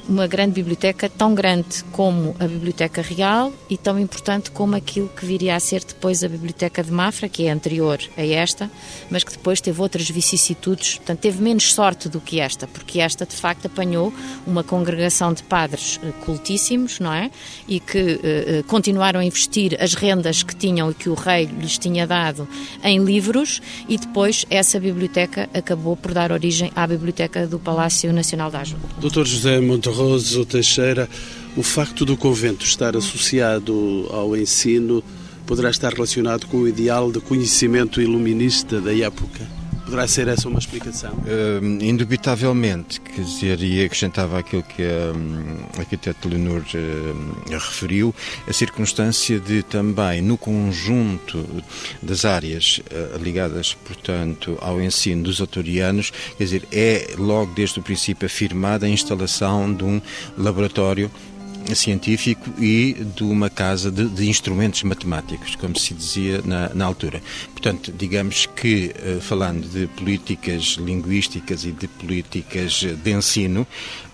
uma 0.07 0.27
grande 0.27 0.53
biblioteca, 0.53 1.09
tão 1.09 1.33
grande 1.33 1.83
como 1.91 2.35
a 2.39 2.47
Biblioteca 2.47 3.01
Real 3.01 3.51
e 3.69 3.77
tão 3.77 3.99
importante 3.99 4.51
como 4.51 4.75
aquilo 4.75 5.09
que 5.09 5.25
viria 5.25 5.55
a 5.55 5.59
ser 5.59 5.83
depois 5.83 6.23
a 6.23 6.27
Biblioteca 6.27 6.83
de 6.83 6.91
Mafra, 6.91 7.27
que 7.27 7.45
é 7.47 7.51
anterior 7.51 7.99
a 8.17 8.25
esta, 8.25 8.69
mas 9.09 9.23
que 9.23 9.31
depois 9.31 9.61
teve 9.61 9.81
outras 9.81 10.09
vicissitudes, 10.09 10.95
portanto 10.97 11.19
teve 11.19 11.41
menos 11.41 11.73
sorte 11.73 12.07
do 12.07 12.21
que 12.21 12.39
esta, 12.39 12.67
porque 12.67 12.99
esta 12.99 13.25
de 13.25 13.35
facto 13.35 13.65
apanhou 13.65 14.13
uma 14.45 14.63
congregação 14.63 15.33
de 15.33 15.43
padres 15.43 15.99
eh, 16.03 16.11
cultíssimos, 16.25 16.99
não 16.99 17.13
é? 17.13 17.31
E 17.67 17.79
que 17.79 17.99
uh, 17.99 18.63
continuaram 18.67 19.19
a 19.19 19.25
investir 19.25 19.77
as 19.81 19.93
rendas 19.93 20.43
que 20.43 20.55
tinham 20.55 20.91
e 20.91 20.93
que 20.93 21.09
o 21.09 21.13
rei 21.13 21.45
lhes 21.45 21.77
tinha 21.77 22.05
dado 22.05 22.47
em 22.83 23.03
livros 23.03 23.61
e 23.87 23.97
depois 23.97 24.45
essa 24.49 24.79
biblioteca 24.79 25.49
acabou 25.53 25.95
por 25.95 26.13
dar 26.13 26.31
origem 26.31 26.71
à 26.75 26.85
Biblioteca 26.85 27.47
do 27.47 27.59
Palácio 27.59 28.11
Nacional 28.13 28.51
da 28.51 28.59
Ajuda. 28.59 28.81
Doutor 28.99 29.25
José 29.25 29.59
Monte 29.59 29.89
Barroso 29.95 30.45
Teixeira, 30.45 31.07
o 31.55 31.63
facto 31.63 32.03
do 32.03 32.17
convento 32.17 32.65
estar 32.65 32.97
associado 32.97 34.05
ao 34.09 34.35
ensino 34.35 35.01
poderá 35.45 35.69
estar 35.69 35.93
relacionado 35.93 36.47
com 36.47 36.57
o 36.57 36.67
ideal 36.67 37.09
de 37.13 37.21
conhecimento 37.21 38.01
iluminista 38.01 38.81
da 38.81 38.93
época? 38.93 39.47
Poderá 39.85 40.07
ser 40.07 40.27
essa 40.27 40.49
uma 40.49 40.57
explicação? 40.57 41.13
Uh, 41.13 41.63
indubitavelmente, 41.83 42.99
quer 42.99 43.21
dizer, 43.21 43.61
e 43.61 43.85
acrescentava 43.85 44.39
aquilo 44.39 44.63
que 44.63 44.81
a, 44.81 45.77
a 45.77 45.79
arquiteto 45.79 46.27
Leonor 46.27 46.63
uh, 46.63 47.51
referiu, 47.51 48.13
a 48.47 48.51
circunstância 48.51 49.39
de 49.39 49.61
também, 49.61 50.23
no 50.23 50.39
conjunto 50.39 51.45
das 52.01 52.25
áreas 52.25 52.81
uh, 52.91 53.21
ligadas, 53.21 53.75
portanto, 53.85 54.57
ao 54.59 54.81
ensino 54.81 55.21
dos 55.21 55.39
autorianos, 55.39 56.11
quer 56.35 56.43
dizer, 56.43 56.67
é 56.71 57.13
logo 57.15 57.53
desde 57.53 57.79
o 57.79 57.83
princípio 57.83 58.25
afirmada 58.25 58.87
a 58.87 58.89
instalação 58.89 59.71
de 59.71 59.83
um 59.83 60.01
laboratório 60.35 61.11
científico 61.73 62.51
e 62.59 62.93
de 63.15 63.23
uma 63.23 63.49
casa 63.49 63.91
de, 63.91 64.07
de 64.07 64.27
instrumentos 64.27 64.83
matemáticos, 64.83 65.55
como 65.55 65.77
se 65.77 65.93
dizia 65.93 66.41
na, 66.43 66.69
na 66.73 66.85
altura. 66.85 67.21
Portanto, 67.51 67.91
digamos 67.91 68.45
que, 68.45 68.93
eh, 68.95 69.19
falando 69.21 69.67
de 69.67 69.87
políticas 69.87 70.77
linguísticas 70.79 71.65
e 71.65 71.71
de 71.71 71.87
políticas 71.87 72.83
de 73.03 73.11
ensino, 73.11 73.65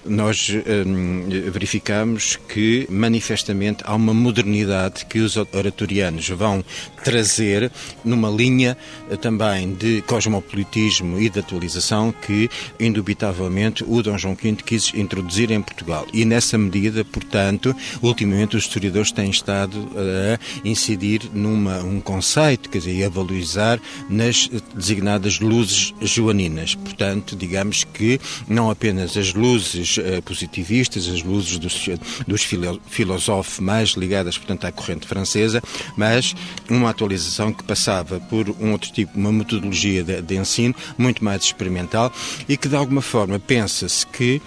nós 0.05 0.49
hum, 0.85 1.25
verificamos 1.51 2.37
que 2.47 2.87
manifestamente 2.89 3.83
há 3.85 3.95
uma 3.95 4.13
modernidade 4.13 5.05
que 5.05 5.19
os 5.19 5.37
oratorianos 5.37 6.27
vão 6.29 6.63
trazer 7.03 7.71
numa 8.03 8.29
linha 8.29 8.77
eh, 9.09 9.15
também 9.15 9.73
de 9.73 10.01
cosmopolitismo 10.03 11.19
e 11.19 11.29
de 11.29 11.39
atualização 11.39 12.11
que, 12.11 12.49
indubitavelmente, 12.79 13.83
o 13.87 14.01
Dom 14.01 14.17
João 14.17 14.35
V 14.35 14.57
quis 14.65 14.93
introduzir 14.93 15.51
em 15.51 15.61
Portugal. 15.61 16.07
E 16.13 16.25
nessa 16.25 16.57
medida, 16.57 17.03
portanto, 17.05 17.75
ultimamente 18.01 18.55
os 18.55 18.63
historiadores 18.63 19.11
têm 19.11 19.29
estado 19.29 19.87
a 19.95 20.67
incidir 20.67 21.29
num 21.33 21.61
um 21.85 21.99
conceito, 22.01 22.69
quer 22.69 22.79
dizer, 22.79 23.05
a 23.05 23.09
valorizar 23.09 23.79
nas 24.09 24.49
designadas 24.75 25.39
luzes 25.39 25.93
joaninas. 26.01 26.75
Portanto, 26.75 27.35
digamos 27.35 27.83
que 27.83 28.19
não 28.47 28.69
apenas 28.69 29.15
as 29.17 29.33
luzes 29.33 29.90
luzes 29.91 29.97
uh, 29.97 30.21
positivistas, 30.21 31.07
as 31.07 31.23
luzes 31.23 31.57
dos, 31.57 31.89
dos 32.27 32.43
filósofos 32.87 33.59
mais 33.59 33.89
ligadas, 33.89 34.37
portanto, 34.37 34.65
à 34.65 34.71
corrente 34.71 35.07
francesa, 35.07 35.61
mas 35.97 36.35
uma 36.69 36.89
atualização 36.89 37.51
que 37.51 37.63
passava 37.63 38.19
por 38.19 38.49
um 38.59 38.71
outro 38.71 38.91
tipo, 38.91 39.17
uma 39.17 39.31
metodologia 39.31 40.03
de, 40.03 40.21
de 40.21 40.35
ensino 40.37 40.75
muito 40.97 41.23
mais 41.23 41.43
experimental 41.43 42.11
e 42.47 42.55
que, 42.55 42.67
de 42.67 42.75
alguma 42.75 43.01
forma, 43.01 43.39
pensa-se 43.39 44.05
que 44.07 44.41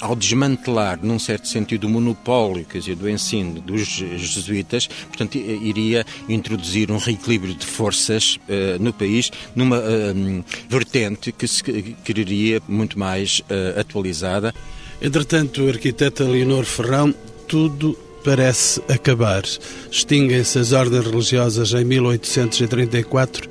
ao 0.00 0.14
desmantelar, 0.16 0.98
num 1.02 1.18
certo 1.18 1.48
sentido, 1.48 1.86
o 1.86 1.90
monopólio 1.90 2.64
quer 2.64 2.78
dizer, 2.78 2.96
do 2.96 3.08
ensino 3.08 3.60
dos 3.60 3.86
jesuítas, 3.86 4.86
portanto, 4.86 5.36
iria 5.36 6.04
introduzir 6.28 6.90
um 6.90 6.98
reequilíbrio 6.98 7.54
de 7.54 7.64
forças 7.64 8.38
uh, 8.48 8.82
no 8.82 8.92
país 8.92 9.30
numa 9.54 9.78
uh, 9.78 10.44
vertente 10.68 11.32
que 11.32 11.46
se 11.46 11.62
quereria 11.62 12.60
muito 12.68 12.98
mais 12.98 13.40
uh, 13.40 13.80
atualizada. 13.80 14.54
Entretanto, 15.00 15.62
o 15.62 15.68
arquiteto 15.68 16.24
Leonor 16.24 16.64
Ferrão, 16.64 17.14
tudo 17.46 17.96
parece 18.24 18.82
acabar. 18.88 19.44
Extinguem-se 19.90 20.58
as 20.58 20.72
ordens 20.72 21.04
religiosas 21.04 21.72
em 21.72 21.84
1834 21.84 23.48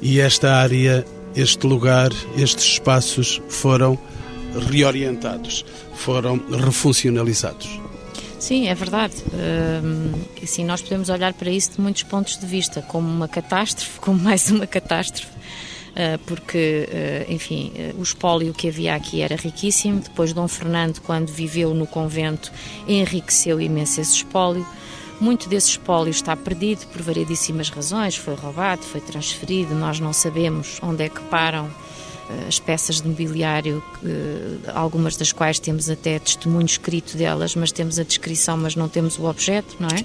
e 0.00 0.20
esta 0.20 0.54
área, 0.54 1.04
este 1.34 1.66
lugar, 1.66 2.10
estes 2.36 2.64
espaços 2.64 3.42
foram 3.48 3.98
reorientados, 4.58 5.64
foram 5.94 6.40
refuncionalizados. 6.50 7.80
Sim, 8.38 8.68
é 8.68 8.74
verdade. 8.74 9.14
assim, 10.42 10.64
nós 10.64 10.82
podemos 10.82 11.08
olhar 11.08 11.32
para 11.32 11.50
isso 11.50 11.72
de 11.72 11.80
muitos 11.80 12.02
pontos 12.02 12.38
de 12.38 12.44
vista, 12.44 12.82
como 12.82 13.08
uma 13.08 13.26
catástrofe, 13.26 13.98
como 14.00 14.18
mais 14.18 14.50
uma 14.50 14.66
catástrofe, 14.66 15.32
ah, 15.96 16.18
porque, 16.26 16.88
ah, 16.92 17.32
enfim, 17.32 17.72
ah, 17.78 17.94
o 17.96 18.02
espólio 18.02 18.52
que 18.52 18.68
havia 18.68 18.94
aqui 18.94 19.22
era 19.22 19.36
riquíssimo. 19.36 20.00
Depois, 20.00 20.32
Dom 20.32 20.48
Fernando, 20.48 21.00
quando 21.00 21.28
viveu 21.32 21.72
no 21.72 21.86
convento, 21.86 22.52
enriqueceu 22.86 23.60
imenso 23.60 24.00
esse 24.00 24.16
espólio. 24.16 24.66
Muito 25.20 25.48
desse 25.48 25.70
espólio 25.70 26.10
está 26.10 26.36
perdido 26.36 26.86
por 26.88 27.00
variedíssimas 27.00 27.70
razões. 27.70 28.16
Foi 28.16 28.34
roubado, 28.34 28.82
foi 28.82 29.00
transferido, 29.00 29.74
nós 29.74 30.00
não 30.00 30.12
sabemos 30.12 30.78
onde 30.82 31.04
é 31.04 31.08
que 31.08 31.20
param 31.22 31.70
as 32.48 32.58
peças 32.58 33.00
de 33.00 33.08
mobiliário, 33.08 33.82
algumas 34.74 35.16
das 35.16 35.32
quais 35.32 35.58
temos 35.58 35.90
até 35.90 36.18
testemunho 36.18 36.66
escrito 36.66 37.16
delas, 37.16 37.54
mas 37.54 37.72
temos 37.72 37.98
a 37.98 38.02
descrição, 38.02 38.56
mas 38.56 38.74
não 38.76 38.88
temos 38.88 39.18
o 39.18 39.24
objeto, 39.24 39.76
não 39.78 39.88
é? 39.88 40.04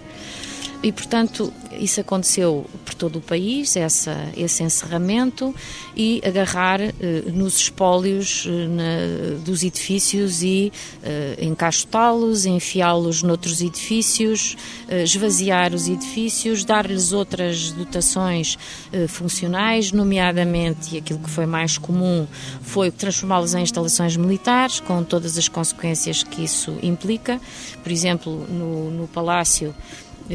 E, 0.82 0.94
portanto, 0.94 1.52
isso 1.78 2.00
aconteceu 2.00 2.66
por 2.86 2.94
todo 2.94 3.18
o 3.18 3.22
país, 3.22 3.76
essa, 3.76 4.16
esse 4.36 4.64
encerramento, 4.64 5.54
e 5.96 6.22
agarrar 6.26 6.80
eh, 6.80 6.94
nos 7.34 7.58
espólios 7.58 8.48
eh, 8.48 8.68
na, 8.68 9.44
dos 9.44 9.62
edifícios 9.62 10.42
e 10.42 10.72
eh, 11.04 11.38
encaixotá-los, 11.42 12.46
enfiá-los 12.46 13.22
noutros 13.24 13.62
edifícios, 13.62 14.56
eh, 14.88 15.04
esvaziar 15.04 15.74
os 15.74 15.90
edifícios, 15.90 16.64
dar-lhes 16.64 17.12
outras 17.12 17.72
dotações 17.72 18.58
eh, 18.94 19.06
funcionais, 19.06 19.92
nomeadamente, 19.92 20.96
e 20.96 20.98
aquilo 20.98 21.20
que 21.20 21.30
foi 21.30 21.46
mais 21.46 21.78
comum 21.78 22.26
foi 22.62 22.90
transformá-los 22.90 23.54
em 23.54 23.64
instalações 23.64 24.16
militares, 24.16 24.80
com 24.80 25.04
todas 25.04 25.38
as 25.38 25.50
consequências 25.50 26.24
que 26.24 26.42
isso 26.42 26.78
implica. 26.82 27.40
Por 27.84 27.92
exemplo, 27.92 28.48
no, 28.48 28.92
no 28.92 29.08
Palácio 29.10 29.76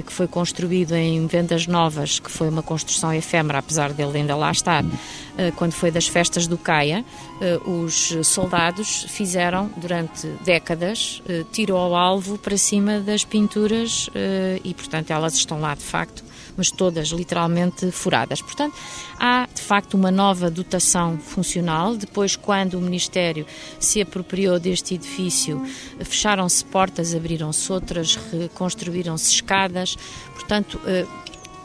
que 0.02 0.12
foi 0.12 0.26
construído 0.26 0.94
em 0.94 1.26
Vendas 1.26 1.66
Novas, 1.66 2.18
que 2.18 2.30
foi 2.30 2.48
uma 2.48 2.62
construção 2.62 3.12
efêmera, 3.12 3.59
apesar 3.59 3.92
dele 3.92 4.18
ainda 4.18 4.35
lá 4.37 4.50
estar, 4.50 4.85
eh, 5.37 5.52
quando 5.57 5.72
foi 5.72 5.90
das 5.90 6.07
festas 6.07 6.46
do 6.46 6.57
Caia, 6.57 7.04
eh, 7.40 7.59
os 7.64 8.16
soldados 8.22 9.07
fizeram 9.09 9.70
durante 9.76 10.26
décadas 10.44 11.22
eh, 11.28 11.44
tiro 11.52 11.76
ao 11.76 11.94
alvo 11.94 12.38
para 12.38 12.57
cima 12.57 13.00
das 13.00 13.24
pinturas 13.24 14.09
e, 14.64 14.74
portanto, 14.74 15.11
elas 15.11 15.35
estão 15.35 15.61
lá 15.61 15.74
de 15.74 15.83
facto 15.83 16.24
mas 16.57 16.71
todas 16.71 17.09
literalmente 17.09 17.90
furadas. 17.90 18.40
Portanto, 18.40 18.77
há 19.19 19.47
de 19.53 19.61
facto 19.61 19.95
uma 19.95 20.11
nova 20.11 20.51
dotação 20.51 21.19
funcional. 21.19 21.97
Depois, 21.97 22.37
quando 22.37 22.75
o 22.75 22.81
Ministério 22.81 23.47
se 23.79 24.01
apropriou 24.01 24.59
deste 24.59 24.95
edifício, 24.95 25.64
fecharam-se 26.01 26.64
portas, 26.64 27.14
abriram-se 27.14 27.73
outras, 27.73 28.17
reconstruíram-se 28.17 29.33
escadas. 29.33 29.97
Portanto, 30.35 30.81
eh, 30.87 31.07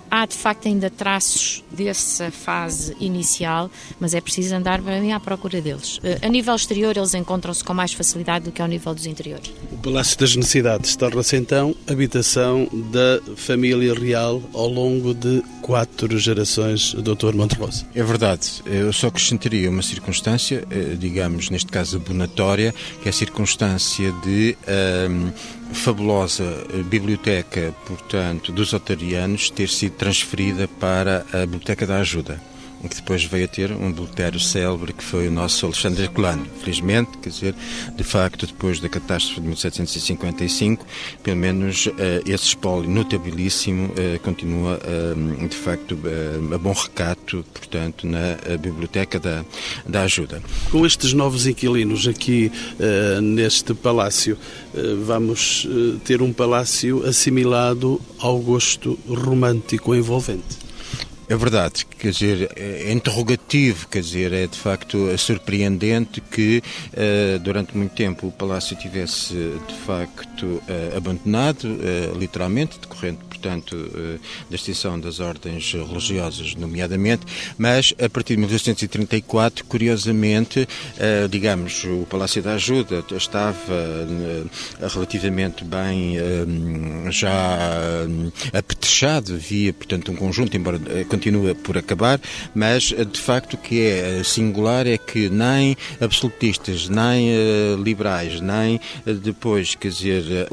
há 0.10 0.26
de 0.26 0.36
facto 0.36 0.68
ainda 0.68 0.90
traços 0.90 1.64
dessa 1.72 2.32
fase 2.32 2.96
inicial, 3.00 3.70
mas 4.00 4.14
é 4.14 4.22
preciso 4.22 4.56
andar 4.56 4.82
bem 4.82 5.14
à 5.14 5.20
procura 5.20 5.62
deles. 5.62 6.00
Eh, 6.04 6.20
a 6.22 6.30
nível 6.30 6.56
exterior, 6.56 6.96
eles 6.96 7.14
encontram-se 7.14 7.64
com 7.64 7.74
mais 7.74 7.94
facilidade 7.94 8.46
do 8.46 8.52
que 8.52 8.62
ao 8.62 8.68
nível 8.68 8.94
dos 8.94 9.06
interiores. 9.06 9.52
O 9.72 9.78
Palácio 9.78 10.18
das 10.18 10.36
Necessidades 10.36 10.96
torna-se 10.96 11.36
então 11.36 11.76
habitação 11.88 12.68
da 12.92 13.36
família 13.36 13.94
real 13.94 14.42
ao 14.54 14.68
longo 14.68 15.14
de 15.14 15.44
quatro 15.62 16.18
gerações, 16.18 16.94
Dr. 16.96 17.36
Monterrosa. 17.36 17.86
É 17.94 18.04
verdade. 18.04 18.62
Eu 18.66 18.92
só 18.92 19.08
acrescentaria 19.08 19.70
uma 19.70 19.84
circunstância, 19.84 20.66
eh, 20.70 20.96
digamos, 20.98 21.50
neste 21.50 21.72
caso 21.72 21.98
abonatória, 21.98 22.74
que 23.02 23.08
é 23.08 23.12
a 23.12 23.14
circunstância 23.14 24.12
de. 24.24 24.58
Um, 25.10 25.59
fabulosa 25.74 26.44
biblioteca, 26.86 27.74
portanto, 27.86 28.52
dos 28.52 28.74
otarianos 28.74 29.50
ter 29.50 29.70
sido 29.70 29.96
transferida 29.96 30.68
para 30.68 31.26
a 31.32 31.46
Biblioteca 31.46 31.86
da 31.86 32.00
Ajuda 32.00 32.40
que 32.88 32.96
depois 32.96 33.24
veio 33.24 33.46
a 33.46 33.48
ter 33.48 33.72
um 33.72 33.90
bibliotério 33.92 34.40
célebre 34.40 34.94
que 34.94 35.04
foi 35.04 35.28
o 35.28 35.32
nosso 35.32 35.66
Alexandre 35.66 36.04
Herculano. 36.04 36.46
Felizmente, 36.62 37.18
quer 37.18 37.30
dizer, 37.30 37.56
de 37.96 38.04
facto, 38.04 38.46
depois 38.46 38.80
da 38.80 38.88
catástrofe 38.88 39.42
de 39.42 39.48
1755, 39.48 40.86
pelo 41.22 41.38
menos 41.38 41.88
uh, 41.88 41.92
esse 42.26 42.46
espólio 42.46 42.90
notabilíssimo 42.90 43.88
uh, 43.88 44.20
continua, 44.22 44.80
uh, 44.80 45.48
de 45.48 45.56
facto, 45.56 45.98
a 46.54 46.58
bom 46.58 46.72
recato, 46.72 47.44
portanto, 47.54 48.08
na 48.08 48.38
Biblioteca 48.58 49.20
da, 49.20 49.44
da 49.88 50.04
Ajuda. 50.04 50.42
Com 50.72 50.86
estes 50.86 51.14
novos 51.14 51.48
inquilinos 51.48 52.08
aqui 52.08 52.52
neste 53.22 53.74
palácio, 53.74 54.38
vamos 55.06 55.68
ter 56.06 56.22
um 56.22 56.32
palácio 56.32 57.06
assimilado 57.06 58.00
ao 58.20 58.38
gosto 58.40 58.98
romântico 59.08 59.96
envolvente. 59.96 60.69
É 61.32 61.36
verdade, 61.36 61.86
quer 61.86 62.10
dizer, 62.10 62.52
é 62.56 62.92
interrogativo, 62.92 63.88
quer 63.88 64.02
dizer, 64.02 64.34
é 64.34 64.48
de 64.48 64.58
facto 64.58 65.16
surpreendente 65.16 66.20
que 66.20 66.58
uh, 66.58 67.38
durante 67.38 67.78
muito 67.78 67.94
tempo 67.94 68.26
o 68.26 68.32
palácio 68.32 68.76
tivesse 68.76 69.36
de 69.68 69.76
facto 69.86 70.44
uh, 70.44 70.98
abandonado, 70.98 71.66
uh, 71.66 72.18
literalmente, 72.18 72.80
decorrente, 72.80 73.20
portanto, 73.40 74.20
da 74.50 74.56
extinção 74.56 75.00
das 75.00 75.20
ordens 75.20 75.72
religiosas, 75.74 76.56
nomeadamente, 76.56 77.26
mas 77.58 77.94
a 78.04 78.10
partir 78.10 78.36
de 78.36 78.42
1834, 78.42 79.66
curiosamente, 79.66 80.68
digamos, 81.30 81.84
o 81.86 82.06
Palácio 82.10 82.42
da 82.44 82.54
Ajuda 82.54 83.04
estava 83.16 83.64
relativamente 84.94 85.64
bem 85.64 86.18
já 87.10 87.58
apetrechado, 88.54 89.38
via, 89.38 89.72
portanto, 89.74 90.12
um 90.12 90.16
conjunto, 90.16 90.56
embora 90.58 90.80
continua 91.06 91.56
por 91.56 91.78
acabar, 91.78 92.20
mas 92.54 92.94
eh, 92.96 93.06
de 93.06 93.20
facto 93.20 93.54
o 93.54 93.58
que 93.58 93.82
é 93.82 94.20
eh, 94.20 94.24
singular 94.24 94.86
é 94.88 94.98
que 94.98 95.30
nem 95.30 95.78
absolutistas, 96.00 96.90
nem 96.90 97.30
liberais, 97.82 98.42
nem 98.42 98.80
depois, 99.06 99.76
quer 99.76 99.90
dizer, 99.90 100.48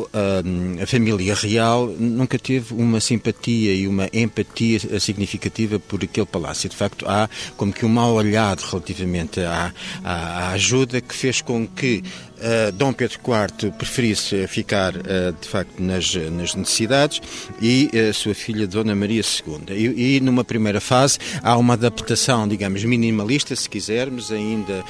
a 0.83 0.87
família 0.87 1.35
real 1.35 1.87
nunca 1.87 2.38
teve 2.38 2.75
uma 2.76 3.00
simpatia 3.00 3.74
e 3.74 3.88
uma 3.88 4.08
empatia 4.12 5.00
significativa 5.00 5.78
por 5.78 6.02
aquele 6.04 6.26
palácio. 6.26 6.68
De 6.68 6.76
facto, 6.76 7.06
há 7.08 7.28
como 7.56 7.72
que 7.72 7.84
um 7.86 7.88
mal 7.88 8.12
olhado 8.12 8.60
relativamente 8.60 9.40
à, 9.40 9.72
à, 10.04 10.12
à 10.12 10.50
ajuda 10.50 11.00
que 11.00 11.14
fez 11.14 11.40
com 11.40 11.66
que 11.66 12.02
Uh, 12.37 12.70
Dom 12.72 12.92
Pedro 12.92 13.18
IV 13.18 13.72
preferisse 13.72 14.46
ficar, 14.46 14.94
uh, 14.94 15.01
de 15.40 15.49
facto, 15.49 15.83
nas, 15.83 16.14
nas 16.14 16.55
necessidades 16.55 17.20
e 17.62 17.90
uh, 17.94 18.12
sua 18.12 18.35
filha 18.35 18.66
Dona 18.66 18.94
Maria 18.94 19.22
II. 19.22 19.75
E, 19.75 20.16
e, 20.16 20.20
numa 20.20 20.44
primeira 20.44 20.79
fase 20.79 21.18
há 21.42 21.57
uma 21.57 21.72
adaptação, 21.72 22.46
digamos, 22.46 22.85
minimalista, 22.85 23.57
se 23.57 23.68
quisermos, 23.68 24.31
ainda 24.31 24.85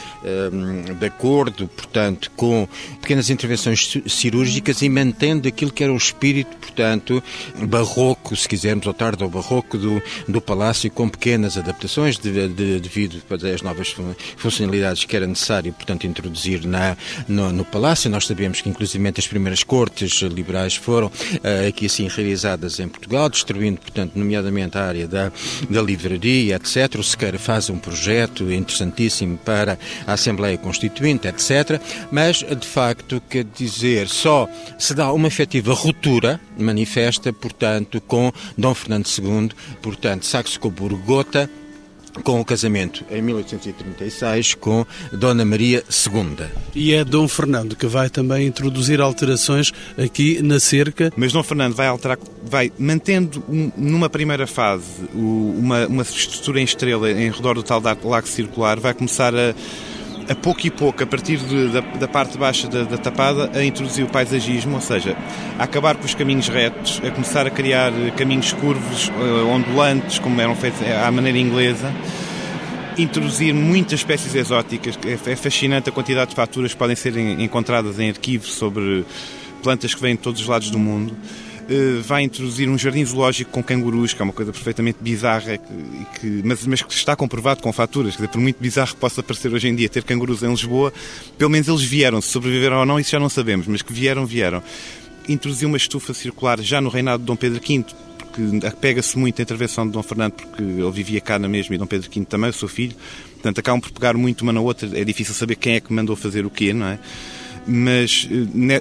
de 0.99 1.07
acordo, 1.07 1.69
portanto, 1.69 2.31
com 2.37 2.69
pequenas 3.01 3.31
intervenções 3.31 3.97
cirúrgicas 4.07 4.83
e 4.83 4.89
mantendo 4.89 5.47
aquilo 5.47 5.71
que 5.71 5.85
era 5.85 5.93
o 5.93 5.97
espírito, 5.97 6.57
portanto, 6.57 7.23
barroco, 7.69 8.35
se 8.35 8.49
quisermos, 8.49 8.87
ou 8.87 8.95
tarde 8.95 9.23
ao 9.23 9.31
barroco 9.31 9.79
do, 9.79 10.03
do 10.29 10.41
palácio, 10.41 10.91
com 10.91 11.09
pequenas 11.09 11.57
adaptações 11.57 12.19
de, 12.19 12.49
de, 12.49 12.81
devido 12.81 13.23
às 13.55 13.63
novas 13.63 13.95
funcionalidades 14.37 15.05
que 15.05 15.17
era 15.17 15.27
necessário, 15.27 15.73
portanto, 15.73 16.07
introduzir 16.07 16.67
na 16.67 16.97
no, 17.37 17.53
no 17.53 17.65
Palácio. 17.65 18.11
Nós 18.11 18.27
sabemos 18.27 18.61
que, 18.61 18.69
inclusive, 18.69 19.13
as 19.17 19.27
primeiras 19.27 19.63
cortes 19.63 20.23
liberais 20.23 20.75
foram 20.75 21.09
uh, 21.09 21.69
aqui 21.69 21.87
assim 21.87 22.09
realizadas 22.09 22.81
em 22.81 22.89
Portugal, 22.89 23.29
distribuindo, 23.29 23.81
portanto, 23.81 24.13
nomeadamente 24.17 24.79
a 24.79 24.85
área 24.85 25.07
da, 25.07 25.31
da 25.69 25.83
livraria, 25.83 26.57
etc. 26.57 26.99
O 26.99 27.03
Sequeira 27.03 27.39
faz 27.39 27.69
um 27.69 27.79
projeto 27.79 28.51
interessantíssimo 28.51 29.37
para 29.39 29.79
a 30.07 30.15
Assembleia 30.15 30.57
Constituinte, 30.57 31.29
etc. 31.29 31.81
Mas, 32.11 32.39
de 32.39 32.67
facto, 32.67 33.23
quer 33.29 33.45
dizer, 33.45 34.09
só 34.09 34.49
se 34.79 34.95
dá 34.95 35.13
uma 35.13 35.29
efetiva 35.29 35.75
ruptura 35.75 36.41
manifesta, 36.59 37.33
portanto, 37.33 38.01
com 38.01 38.33
Dom 38.57 38.75
Fernando 38.75 39.07
II, 39.07 39.51
portanto, 39.83 40.25
Saxo-Coburgo-Gotha, 40.25 41.51
com 42.23 42.41
o 42.41 42.45
casamento 42.45 43.05
em 43.11 43.23
1836 43.23 44.55
com 44.55 44.87
Dona 45.13 45.45
Maria 45.45 45.85
II. 45.89 46.47
E 46.75 46.93
é 46.93 47.05
Dom 47.05 47.29
Fernando 47.29 47.77
que 47.77 47.87
vai 47.87 48.09
também 48.11 48.47
introduzir 48.47 49.01
alterações 49.01 49.73
aqui 49.97 50.41
na 50.43 50.61
cerca. 50.61 51.13
Mas 51.17 51.33
Dom 51.33 51.43
Fernando 51.43 51.75
vai 51.75 51.89
alterar, 51.89 52.19
vai 52.43 52.73
mantendo 52.79 53.43
numa 53.77 54.09
primeira 54.09 54.47
fase 54.47 54.85
uma, 55.15 55.87
uma 55.87 56.03
estrutura 56.03 56.61
em 56.61 56.65
estrela 56.65 57.11
em 57.11 57.31
redor 57.31 57.55
do 57.55 57.63
tal 57.63 57.83
lago 58.05 58.29
circular, 58.29 58.79
vai 58.79 58.95
começar 58.95 59.35
a 59.35 59.55
a 60.29 60.35
pouco 60.35 60.67
e 60.67 60.71
pouco, 60.71 61.03
a 61.03 61.07
partir 61.07 61.39
de, 61.39 61.69
da, 61.69 61.81
da, 61.81 62.09
parte 62.09 62.37
baixa 62.37 62.69
da, 62.69 62.83
da, 62.83 62.99
tapada, 62.99 63.51
a 63.55 63.65
introduzir 63.65 64.05
o 64.05 64.09
paisagismo, 64.09 64.75
ou 64.75 64.81
seja, 64.81 65.17
a 65.59 65.65
acabar 65.65 65.97
com 65.97 66.05
os 66.05 66.15
caminhos 66.15 66.49
retos, 66.49 67.01
a 67.05 67.11
começar 67.11 67.47
a 67.47 67.51
criar 67.51 67.93
caminhos 68.17 68.53
curvos, 68.53 69.09
uh, 69.09 69.49
ondulantes, 69.49 70.19
como 70.19 70.41
eram 70.41 70.57
feitos 70.57 70.81
à 70.83 71.11
maneira 71.11 71.39
inglesa, 71.39 71.93
introduzir 72.99 73.55
muitas 73.55 74.01
espécies 74.01 74.35
exóticas. 74.35 74.99
É, 75.07 75.33
é 75.33 75.37
fascinante 75.37 75.89
a 75.89 75.93
quantidade 75.93 76.31
de 76.31 76.37
faturas 76.37 76.73
que 76.73 76.79
podem 76.79 76.97
ser 76.97 77.17
encontradas 77.17 77.99
em 78.01 78.09
arquivos 78.09 78.55
sobre 78.55 79.05
plantas 79.63 79.95
que 79.95 80.01
vêm 80.01 80.17
de 80.17 80.23
todos 80.23 80.41
os 80.41 80.47
lados 80.47 80.71
do 80.71 80.79
mundo. 80.79 81.17
Eh, 81.69 82.01
vai 82.01 82.23
introduzir 82.23 82.69
um 82.69 82.79
jardim 82.79 83.05
zoológico 83.05 83.51
com 83.51 83.61
cangurus, 83.61 84.15
que 84.15 84.23
é 84.23 84.25
uma 84.25 84.33
coisa 84.33 84.53
perfeitamente 84.53 84.99
bizarra, 85.01 85.59
que, 85.59 86.21
que, 86.21 86.43
mas, 86.45 86.65
mas, 86.65 86.83
que 86.83 86.93
está 86.93 87.17
comprovado 87.17 87.61
com 87.61 87.73
faturas. 87.73 88.13
Quer 88.13 88.23
dizer, 88.23 88.29
por 88.29 88.41
muito 88.41 88.61
bizarro 88.61 88.95
que 88.95 89.01
possa 89.01 89.21
parecer 89.21 89.53
hoje 89.53 89.67
em 89.69 89.75
dia 89.75 89.89
ter 89.89 90.05
cangurus 90.05 90.45
em 90.45 90.49
Lisboa, 90.49 90.93
pelo 91.37 91.51
menos 91.51 91.67
eles 91.67 91.83
vieram. 91.83 92.21
Se 92.21 92.29
sobreviveram 92.29 92.79
ou 92.79 92.87
não, 92.87 93.01
isso 93.01 93.11
já 93.11 93.19
não 93.19 93.29
sabemos, 93.29 93.67
mas 93.67 93.83
que 93.83 93.93
vieram, 93.93 94.25
vieram. 94.25 94.63
Introduziu 95.29 95.67
uma 95.67 95.77
estufa 95.77 96.15
circular 96.15 96.61
já 96.61 96.81
no 96.81 96.89
reinado 96.89 97.23
de 97.23 97.27
Dom 97.27 97.35
Pedro 97.35 97.61
V, 97.61 97.85
porque 98.17 98.65
apega-se 98.65 99.19
muito 99.19 99.41
à 99.41 99.43
intervenção 99.43 99.85
de 99.87 99.93
Dom 99.93 100.05
Fernando, 100.05 100.35
porque 100.35 100.63
ele 100.63 100.91
vivia 100.93 101.21
cá 101.21 101.37
na 101.37 101.49
mesma 101.49 101.75
e 101.75 101.79
Dom 101.79 101.87
Pedro 101.87 102.09
V 102.09 102.25
também, 102.27 102.51
o 102.51 102.53
seu 102.53 102.69
filho. 102.69 102.95
Portanto, 103.33 103.59
acabam 103.59 103.81
por 103.81 103.91
pegar 103.91 104.17
muito 104.17 104.43
uma 104.43 104.53
na 104.53 104.61
outra. 104.61 104.89
É 104.97 105.03
difícil 105.03 105.35
saber 105.35 105.57
quem 105.57 105.75
é 105.75 105.81
que 105.81 105.93
mandou 105.93 106.15
fazer 106.15 106.47
o 106.47 106.51
quê, 106.51 106.73
não 106.73 106.87
é? 106.87 106.99
Mas 107.67 108.29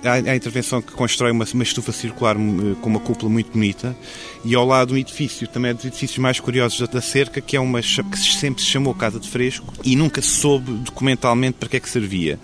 há 0.03 0.31
a 0.31 0.35
intervenção 0.35 0.81
que 0.81 0.91
constrói 0.93 1.31
uma, 1.31 1.45
uma 1.53 1.63
estufa 1.63 1.91
circular 1.91 2.35
com 2.35 2.89
uma 2.89 2.99
cúpula 2.99 3.31
muito 3.31 3.51
bonita 3.51 3.95
e 4.43 4.53
ao 4.53 4.65
lado 4.65 4.93
um 4.93 4.97
edifício, 4.97 5.47
também 5.47 5.71
é 5.71 5.73
dos 5.73 5.85
edifícios 5.85 6.19
mais 6.19 6.39
curiosos 6.39 6.87
da 6.87 7.01
cerca, 7.01 7.41
que 7.41 7.57
é 7.57 7.59
uma 7.59 7.81
que 7.81 8.17
sempre 8.19 8.63
se 8.63 8.69
chamou 8.69 8.93
Casa 8.93 9.19
de 9.19 9.27
Fresco 9.29 9.73
e 9.83 9.95
nunca 9.95 10.21
se 10.21 10.29
soube 10.29 10.71
documentalmente 10.71 11.57
para 11.59 11.69
que 11.69 11.77
é 11.77 11.79
que 11.79 11.89
servia. 11.89 12.39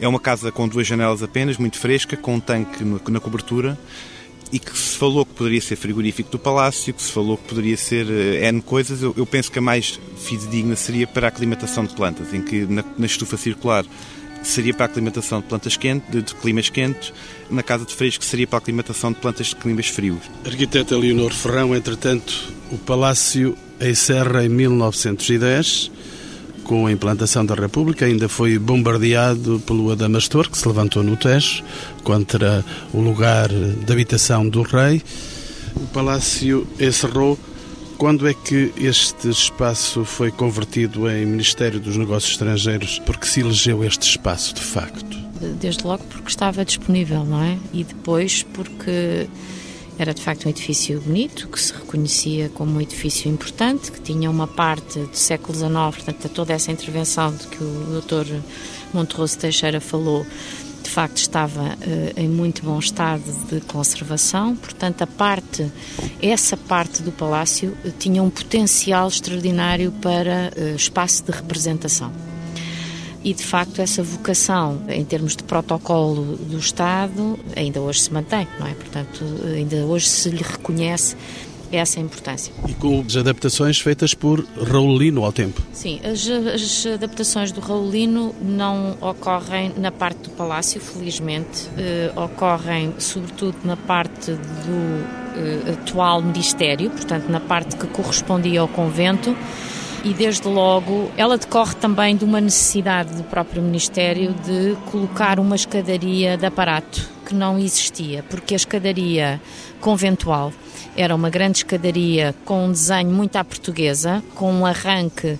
É 0.00 0.06
uma 0.06 0.20
casa 0.20 0.50
com 0.50 0.66
duas 0.66 0.86
janelas 0.86 1.22
apenas, 1.22 1.56
muito 1.58 1.78
fresca, 1.78 2.16
com 2.16 2.34
um 2.34 2.40
tanque 2.40 2.84
na 2.84 3.20
cobertura 3.20 3.78
e 4.52 4.58
que 4.58 4.76
se 4.76 4.98
falou 4.98 5.24
que 5.24 5.32
poderia 5.32 5.60
ser 5.60 5.76
frigorífico 5.76 6.30
do 6.30 6.38
Palácio, 6.38 6.92
que 6.92 7.02
se 7.02 7.10
falou 7.10 7.38
que 7.38 7.48
poderia 7.48 7.76
ser 7.76 8.06
uh, 8.06 8.44
N 8.44 8.60
coisas, 8.60 9.02
eu, 9.02 9.14
eu, 9.16 9.24
penso 9.24 9.50
que 9.50 9.58
a 9.58 9.62
mais 9.62 9.98
fidedigna 10.18 10.76
seria 10.76 11.06
para 11.06 11.26
a 11.26 11.28
aclimatação 11.28 11.86
de 11.86 11.94
plantas, 11.94 12.34
em 12.34 12.42
que 12.42 12.66
na, 12.66 12.84
na 12.98 13.06
estufa 13.06 13.38
circular 13.38 13.84
seria 14.42 14.74
para 14.74 14.86
a 14.86 14.88
aclimatação 14.88 15.40
de 15.40 15.46
plantas 15.46 15.76
quentes, 15.76 16.10
de, 16.10 16.22
de, 16.22 16.34
climas 16.34 16.68
quentes, 16.68 17.12
na 17.50 17.62
casa 17.62 17.84
de 17.84 17.94
fresco 17.94 18.24
seria 18.24 18.46
para 18.46 18.58
a 18.58 18.60
aclimatação 18.60 19.12
de 19.12 19.18
plantas 19.18 19.48
de 19.48 19.56
climas 19.56 19.86
frios. 19.86 20.20
Arquiteta 20.44 20.96
Leonor 20.96 21.32
Ferrão, 21.32 21.74
entretanto, 21.74 22.52
o 22.70 22.78
Palácio 22.78 23.56
encerra 23.80 24.44
em 24.44 24.48
1910 24.48 25.90
com 26.62 26.86
a 26.86 26.92
implantação 26.92 27.44
da 27.44 27.54
República, 27.54 28.06
ainda 28.06 28.28
foi 28.28 28.58
bombardeado 28.58 29.60
pelo 29.66 29.90
Adamastor, 29.90 30.48
que 30.48 30.56
se 30.56 30.66
levantou 30.66 31.02
no 31.02 31.16
Tejo, 31.16 31.62
contra 32.04 32.64
o 32.92 33.00
lugar 33.00 33.48
de 33.48 33.92
habitação 33.92 34.48
do 34.48 34.62
rei. 34.62 35.02
O 35.76 35.86
palácio 35.86 36.66
encerrou. 36.78 37.38
Quando 37.98 38.26
é 38.28 38.34
que 38.34 38.72
este 38.76 39.28
espaço 39.28 40.04
foi 40.04 40.30
convertido 40.30 41.08
em 41.08 41.24
Ministério 41.24 41.78
dos 41.78 41.96
Negócios 41.96 42.32
Estrangeiros? 42.32 42.98
Porque 43.00 43.26
se 43.26 43.40
elegeu 43.40 43.84
este 43.84 44.08
espaço, 44.08 44.54
de 44.54 44.60
facto? 44.60 45.16
Desde 45.60 45.84
logo 45.84 46.04
porque 46.04 46.28
estava 46.28 46.64
disponível, 46.64 47.24
não 47.24 47.42
é? 47.42 47.58
E 47.72 47.84
depois 47.84 48.42
porque 48.42 49.28
era 49.98 50.14
de 50.14 50.22
facto 50.22 50.46
um 50.46 50.50
edifício 50.50 51.00
bonito, 51.00 51.48
que 51.48 51.60
se 51.60 51.72
reconhecia 51.72 52.48
como 52.48 52.76
um 52.76 52.80
edifício 52.80 53.30
importante, 53.30 53.92
que 53.92 54.00
tinha 54.00 54.30
uma 54.30 54.46
parte 54.46 54.98
do 54.98 55.16
século 55.16 55.54
XIX, 55.54 55.72
portanto, 55.72 56.28
toda 56.30 56.52
essa 56.52 56.72
intervenção 56.72 57.34
de 57.34 57.46
que 57.46 57.62
o 57.62 58.00
Dr. 58.00 58.40
Monterroso 58.92 59.38
Teixeira 59.38 59.80
falou, 59.80 60.26
facto 60.92 61.16
estava 61.16 61.62
uh, 61.62 62.20
em 62.20 62.28
muito 62.28 62.62
bom 62.62 62.78
estado 62.78 63.24
de 63.48 63.60
conservação, 63.62 64.54
portanto 64.54 65.00
a 65.00 65.06
parte, 65.06 65.72
essa 66.20 66.54
parte 66.54 67.02
do 67.02 67.10
palácio 67.10 67.74
uh, 67.82 67.90
tinha 67.98 68.22
um 68.22 68.28
potencial 68.28 69.08
extraordinário 69.08 69.90
para 70.02 70.52
uh, 70.54 70.76
espaço 70.76 71.24
de 71.24 71.32
representação 71.32 72.12
e 73.24 73.32
de 73.32 73.42
facto 73.42 73.80
essa 73.80 74.02
vocação 74.02 74.82
em 74.88 75.04
termos 75.04 75.34
de 75.34 75.44
protocolo 75.44 76.36
do 76.36 76.58
Estado 76.58 77.38
ainda 77.56 77.80
hoje 77.80 78.00
se 78.00 78.12
mantém, 78.12 78.46
não 78.58 78.66
é? 78.66 78.74
Portanto, 78.74 79.24
ainda 79.46 79.76
hoje 79.86 80.08
se 80.08 80.28
lhe 80.28 80.42
reconhece 80.42 81.16
essa 81.72 81.98
importância. 81.98 82.52
E 82.68 82.74
com 82.74 83.04
as 83.06 83.16
adaptações 83.16 83.80
feitas 83.80 84.14
por 84.14 84.44
Raulino 84.56 85.24
ao 85.24 85.32
tempo? 85.32 85.60
Sim, 85.72 86.00
as, 86.04 86.28
as 86.28 86.86
adaptações 86.86 87.50
do 87.52 87.60
Raulino 87.60 88.34
não 88.40 88.96
ocorrem 89.00 89.72
na 89.76 89.90
parte 89.90 90.18
do 90.24 90.30
palácio, 90.30 90.80
felizmente, 90.80 91.68
eh, 91.78 92.12
ocorrem 92.14 92.94
sobretudo 92.98 93.56
na 93.64 93.76
parte 93.76 94.32
do 94.32 95.22
eh, 95.36 95.72
atual 95.72 96.22
ministério, 96.22 96.90
portanto 96.90 97.28
na 97.28 97.40
parte 97.40 97.76
que 97.76 97.86
correspondia 97.86 98.60
ao 98.60 98.68
convento 98.68 99.36
e 100.04 100.12
desde 100.12 100.48
logo 100.48 101.10
ela 101.16 101.38
decorre 101.38 101.74
também 101.76 102.16
de 102.16 102.24
uma 102.24 102.40
necessidade 102.40 103.14
do 103.14 103.24
próprio 103.24 103.62
Ministério 103.62 104.34
de 104.44 104.76
colocar 104.90 105.38
uma 105.38 105.56
escadaria 105.56 106.36
de 106.36 106.46
aparato 106.46 107.08
que 107.32 107.34
não 107.34 107.58
existia, 107.58 108.22
porque 108.28 108.52
a 108.52 108.56
escadaria 108.56 109.40
conventual 109.80 110.52
era 110.94 111.14
uma 111.14 111.30
grande 111.30 111.58
escadaria 111.58 112.34
com 112.44 112.66
um 112.66 112.70
desenho 112.70 113.10
muito 113.10 113.36
à 113.36 113.44
portuguesa, 113.44 114.22
com 114.34 114.52
um 114.52 114.66
arranque 114.66 115.38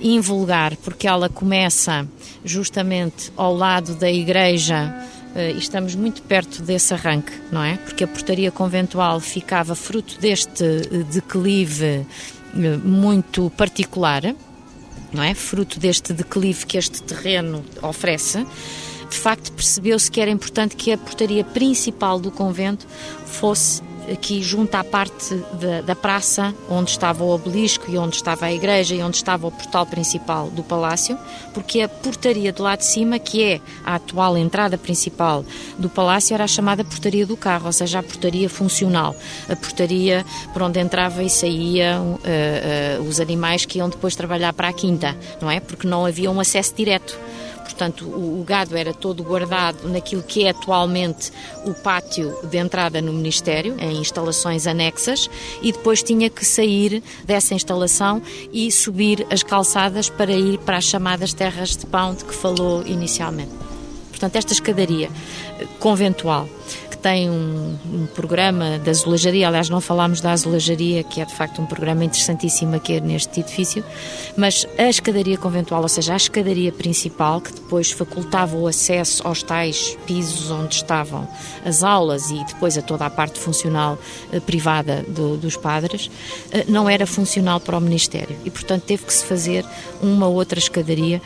invulgar, 0.00 0.74
porque 0.76 1.06
ela 1.06 1.28
começa 1.28 2.08
justamente 2.42 3.30
ao 3.36 3.54
lado 3.54 3.94
da 3.94 4.10
igreja 4.10 4.94
eh, 5.34 5.52
e 5.52 5.58
estamos 5.58 5.94
muito 5.94 6.22
perto 6.22 6.62
desse 6.62 6.94
arranque, 6.94 7.32
não 7.52 7.62
é? 7.62 7.76
Porque 7.76 8.04
a 8.04 8.08
portaria 8.08 8.50
conventual 8.50 9.20
ficava 9.20 9.74
fruto 9.74 10.18
deste 10.18 10.64
eh, 10.64 11.04
declive 11.12 12.06
muito 12.82 13.50
particular, 13.50 14.34
não 15.12 15.22
é? 15.22 15.34
Fruto 15.34 15.78
deste 15.78 16.14
declive 16.14 16.64
que 16.64 16.78
este 16.78 17.02
terreno 17.02 17.62
oferece. 17.82 18.46
De 19.10 19.16
facto, 19.16 19.52
percebeu-se 19.52 20.10
que 20.10 20.20
era 20.20 20.30
importante 20.30 20.76
que 20.76 20.92
a 20.92 20.98
portaria 20.98 21.44
principal 21.44 22.20
do 22.20 22.30
convento 22.30 22.86
fosse 23.26 23.82
aqui 24.10 24.42
junto 24.42 24.74
à 24.74 24.82
parte 24.82 25.34
da, 25.60 25.82
da, 25.82 25.94
praça, 25.94 26.54
onde 26.68 26.90
estava 26.90 27.22
o 27.22 27.30
obelisco 27.30 27.90
e 27.90 27.98
onde 27.98 28.16
estava 28.16 28.46
a 28.46 28.52
igreja 28.52 28.94
e 28.94 29.02
onde 29.02 29.16
estava 29.16 29.46
o 29.46 29.52
portal 29.52 29.86
principal 29.86 30.48
do 30.48 30.62
palácio, 30.62 31.18
porque 31.52 31.80
a 31.80 31.88
portaria 31.88 32.52
do 32.52 32.62
lado 32.62 32.80
de 32.80 32.86
cima, 32.86 33.18
que 33.18 33.42
é 33.42 33.60
a 33.84 33.96
atual 33.96 34.36
entrada 34.36 34.78
principal 34.78 35.44
do 35.78 35.88
palácio, 35.88 36.34
era 36.34 36.44
a 36.44 36.48
chamada 36.48 36.84
portaria 36.84 37.26
do 37.26 37.36
carro, 37.36 37.66
ou 37.66 37.72
seja, 37.72 37.98
a 37.98 38.02
portaria 38.02 38.48
funcional, 38.48 39.14
a 39.48 39.56
portaria 39.56 40.24
por 40.52 40.62
onde 40.62 40.80
entrava 40.80 41.22
e 41.22 41.30
saía 41.30 42.00
uh, 42.00 43.00
uh, 43.00 43.08
os 43.08 43.20
animais 43.20 43.64
que 43.64 43.78
iam 43.78 43.88
depois 43.88 44.16
trabalhar 44.16 44.52
para 44.52 44.68
a 44.68 44.72
quinta, 44.72 45.16
não 45.40 45.50
é? 45.50 45.60
Porque 45.60 45.86
não 45.86 46.06
havia 46.06 46.30
um 46.30 46.40
acesso 46.40 46.74
direto 46.74 47.18
portanto 47.68 48.06
o, 48.06 48.40
o, 48.40 48.44
gado 48.44 48.76
era 48.76 48.94
todo 48.94 49.22
guardado 49.22 49.88
naquilo 49.88 50.22
que 50.22 50.44
é 50.44 50.50
atualmente 50.50 51.30
o 51.66 51.74
pátio 51.74 52.34
de 52.44 52.56
entrada 52.56 53.02
no 53.02 53.12
Ministério, 53.12 53.76
em 53.78 54.00
instalações 54.00 54.66
anexas, 54.66 55.28
e 55.60 55.70
depois 55.70 56.02
tinha 56.02 56.30
que 56.30 56.44
sair 56.44 57.02
dessa 57.24 57.54
instalação 57.54 58.22
e 58.50 58.72
subir 58.72 59.26
as 59.30 59.42
calçadas 59.42 60.08
para 60.08 60.32
ir 60.32 60.58
para 60.60 60.78
as 60.78 60.84
chamadas 60.84 61.34
terras 61.34 61.76
de 61.76 61.84
pão 61.84 62.14
de 62.14 62.24
que 62.24 62.34
falou 62.34 62.82
inicialmente. 62.86 63.52
Portanto, 64.10 64.36
esta 64.36 64.52
escadaria 64.52 65.10
eh, 65.60 65.66
conventual 66.98 67.02
tem 67.02 67.30
um, 67.30 67.76
um, 67.92 68.06
programa 68.06 68.78
de 68.78 68.90
azulejaria, 68.90 69.46
aliás, 69.46 69.68
não 69.68 69.80
falámos 69.80 70.20
da 70.20 70.32
azulejaria, 70.32 71.02
que 71.02 71.20
é 71.20 71.24
de 71.24 71.34
facto 71.34 71.62
um 71.62 71.66
programa 71.66 72.04
interessantíssimo 72.04 72.74
aqui 72.74 73.00
neste 73.00 73.40
edifício, 73.40 73.84
mas 74.36 74.66
a 74.76 74.88
escadaria 74.88 75.38
conventual, 75.38 75.82
ou 75.82 75.88
seja, 75.88 76.12
a 76.12 76.16
escadaria 76.16 76.72
principal, 76.72 77.40
que 77.40 77.52
depois 77.52 77.90
facultava 77.90 78.56
o 78.56 78.66
acesso 78.66 79.26
aos 79.26 79.42
tais 79.42 79.96
pisos 80.06 80.50
onde 80.50 80.74
estavam 80.74 81.28
as 81.64 81.82
aulas 81.82 82.30
e 82.30 82.44
depois 82.44 82.76
a 82.76 82.82
toda 82.82 83.06
a 83.06 83.10
parte 83.10 83.38
funcional 83.38 83.98
eh, 84.32 84.40
privada 84.40 85.04
do, 85.08 85.36
dos 85.36 85.56
padres, 85.56 86.10
eh, 86.50 86.64
não 86.68 86.88
era 86.88 87.06
funcional 87.06 87.60
para 87.60 87.76
o 87.76 87.80
Ministério. 87.80 88.36
E, 88.44 88.50
portanto, 88.50 88.82
teve 88.84 89.04
que 89.04 89.12
se 89.12 89.24
fazer 89.24 89.64
uma 90.02 90.26
outra 90.26 90.58
escadaria 90.58 91.20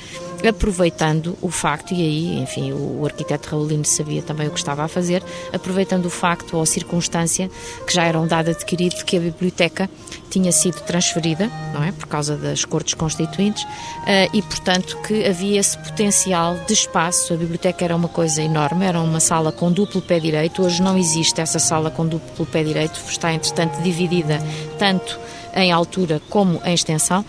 aproveitando 0.46 1.36
o 1.40 1.50
facto, 1.50 1.94
e 1.94 2.02
aí, 2.02 2.38
enfim, 2.40 2.72
o, 2.72 3.04
arquiteto 3.04 3.50
Raulino 3.50 3.84
sabia 3.84 4.22
também 4.22 4.48
o 4.48 4.50
que 4.50 4.58
estava 4.58 4.82
a 4.84 4.88
fazer, 4.88 5.22
aproveitando 5.52 6.06
o 6.06 6.10
facto 6.10 6.56
ou 6.56 6.66
circunstância 6.66 7.50
que 7.86 7.92
já 7.92 8.04
era 8.04 8.18
um 8.18 8.26
dado 8.26 8.50
adquirido 8.50 8.96
de 8.96 9.04
que 9.04 9.16
a 9.16 9.20
biblioteca 9.20 9.88
tinha 10.30 10.50
sido 10.50 10.80
transferida, 10.80 11.50
não 11.74 11.84
é, 11.84 11.92
por 11.92 12.06
causa 12.06 12.36
das 12.36 12.64
cortes 12.64 12.94
constituintes, 12.94 13.66
eh, 14.06 14.28
e 14.32 14.40
portanto 14.40 14.96
que 15.06 15.26
havia 15.26 15.60
esse 15.60 15.76
potencial 15.76 16.56
de 16.66 16.72
espaço. 16.72 17.34
A 17.34 17.36
biblioteca 17.36 17.84
era 17.84 17.94
uma 17.94 18.08
coisa 18.08 18.42
enorme, 18.42 18.86
era 18.86 19.00
uma 19.00 19.20
sala 19.20 19.52
com 19.52 19.70
duplo 19.70 20.00
pé 20.00 20.18
direito. 20.18 20.62
Hoje 20.62 20.82
não 20.82 20.96
existe 20.96 21.40
essa 21.40 21.58
sala 21.58 21.90
com 21.90 22.06
duplo 22.06 22.46
pé 22.46 22.64
direito, 22.64 22.98
está 23.08 23.32
entretanto 23.32 23.80
dividida 23.82 24.42
tanto 24.78 25.18
em 25.54 25.70
altura 25.70 26.20
como 26.30 26.60
em 26.64 26.72
extensão 26.72 27.24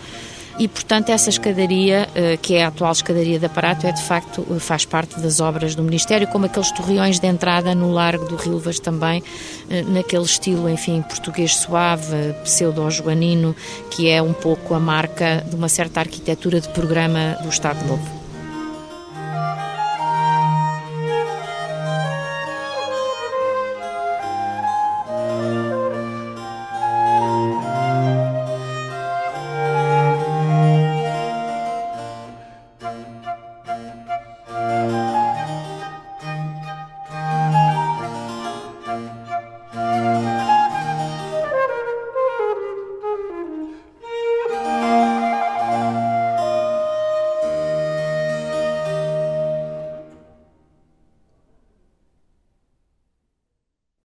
e, 0.58 0.68
portanto, 0.68 1.10
essa 1.10 1.30
escadaria, 1.30 2.08
eh, 2.14 2.36
que 2.36 2.54
é 2.54 2.64
a 2.64 2.68
atual 2.68 2.92
escadaria 2.92 3.38
de 3.38 3.46
aparato, 3.46 3.86
é 3.86 3.92
de 3.92 4.02
facto, 4.02 4.46
eh, 4.50 4.58
faz 4.60 4.84
parte 4.84 5.18
das 5.18 5.40
obras 5.40 5.74
do 5.74 5.82
Ministério, 5.82 6.28
como 6.28 6.46
aqueles 6.46 6.70
torreões 6.70 7.18
de 7.18 7.26
entrada 7.26 7.74
no 7.74 7.92
Largo 7.92 8.24
do 8.26 8.36
Rilvas 8.36 8.78
também, 8.78 9.22
eh, 9.68 9.82
naquele 9.82 10.24
estilo, 10.24 10.68
enfim, 10.68 11.02
português 11.02 11.56
suave, 11.56 12.34
pseudo-joanino, 12.44 13.54
que 13.90 14.08
é 14.08 14.22
um 14.22 14.32
pouco 14.32 14.74
a 14.74 14.80
marca 14.80 15.44
de 15.48 15.56
uma 15.56 15.68
certa 15.68 16.00
arquitetura 16.00 16.60
de 16.60 16.68
programa 16.68 17.36
do 17.42 17.48
Estado 17.48 17.84
Novo. 17.86 18.23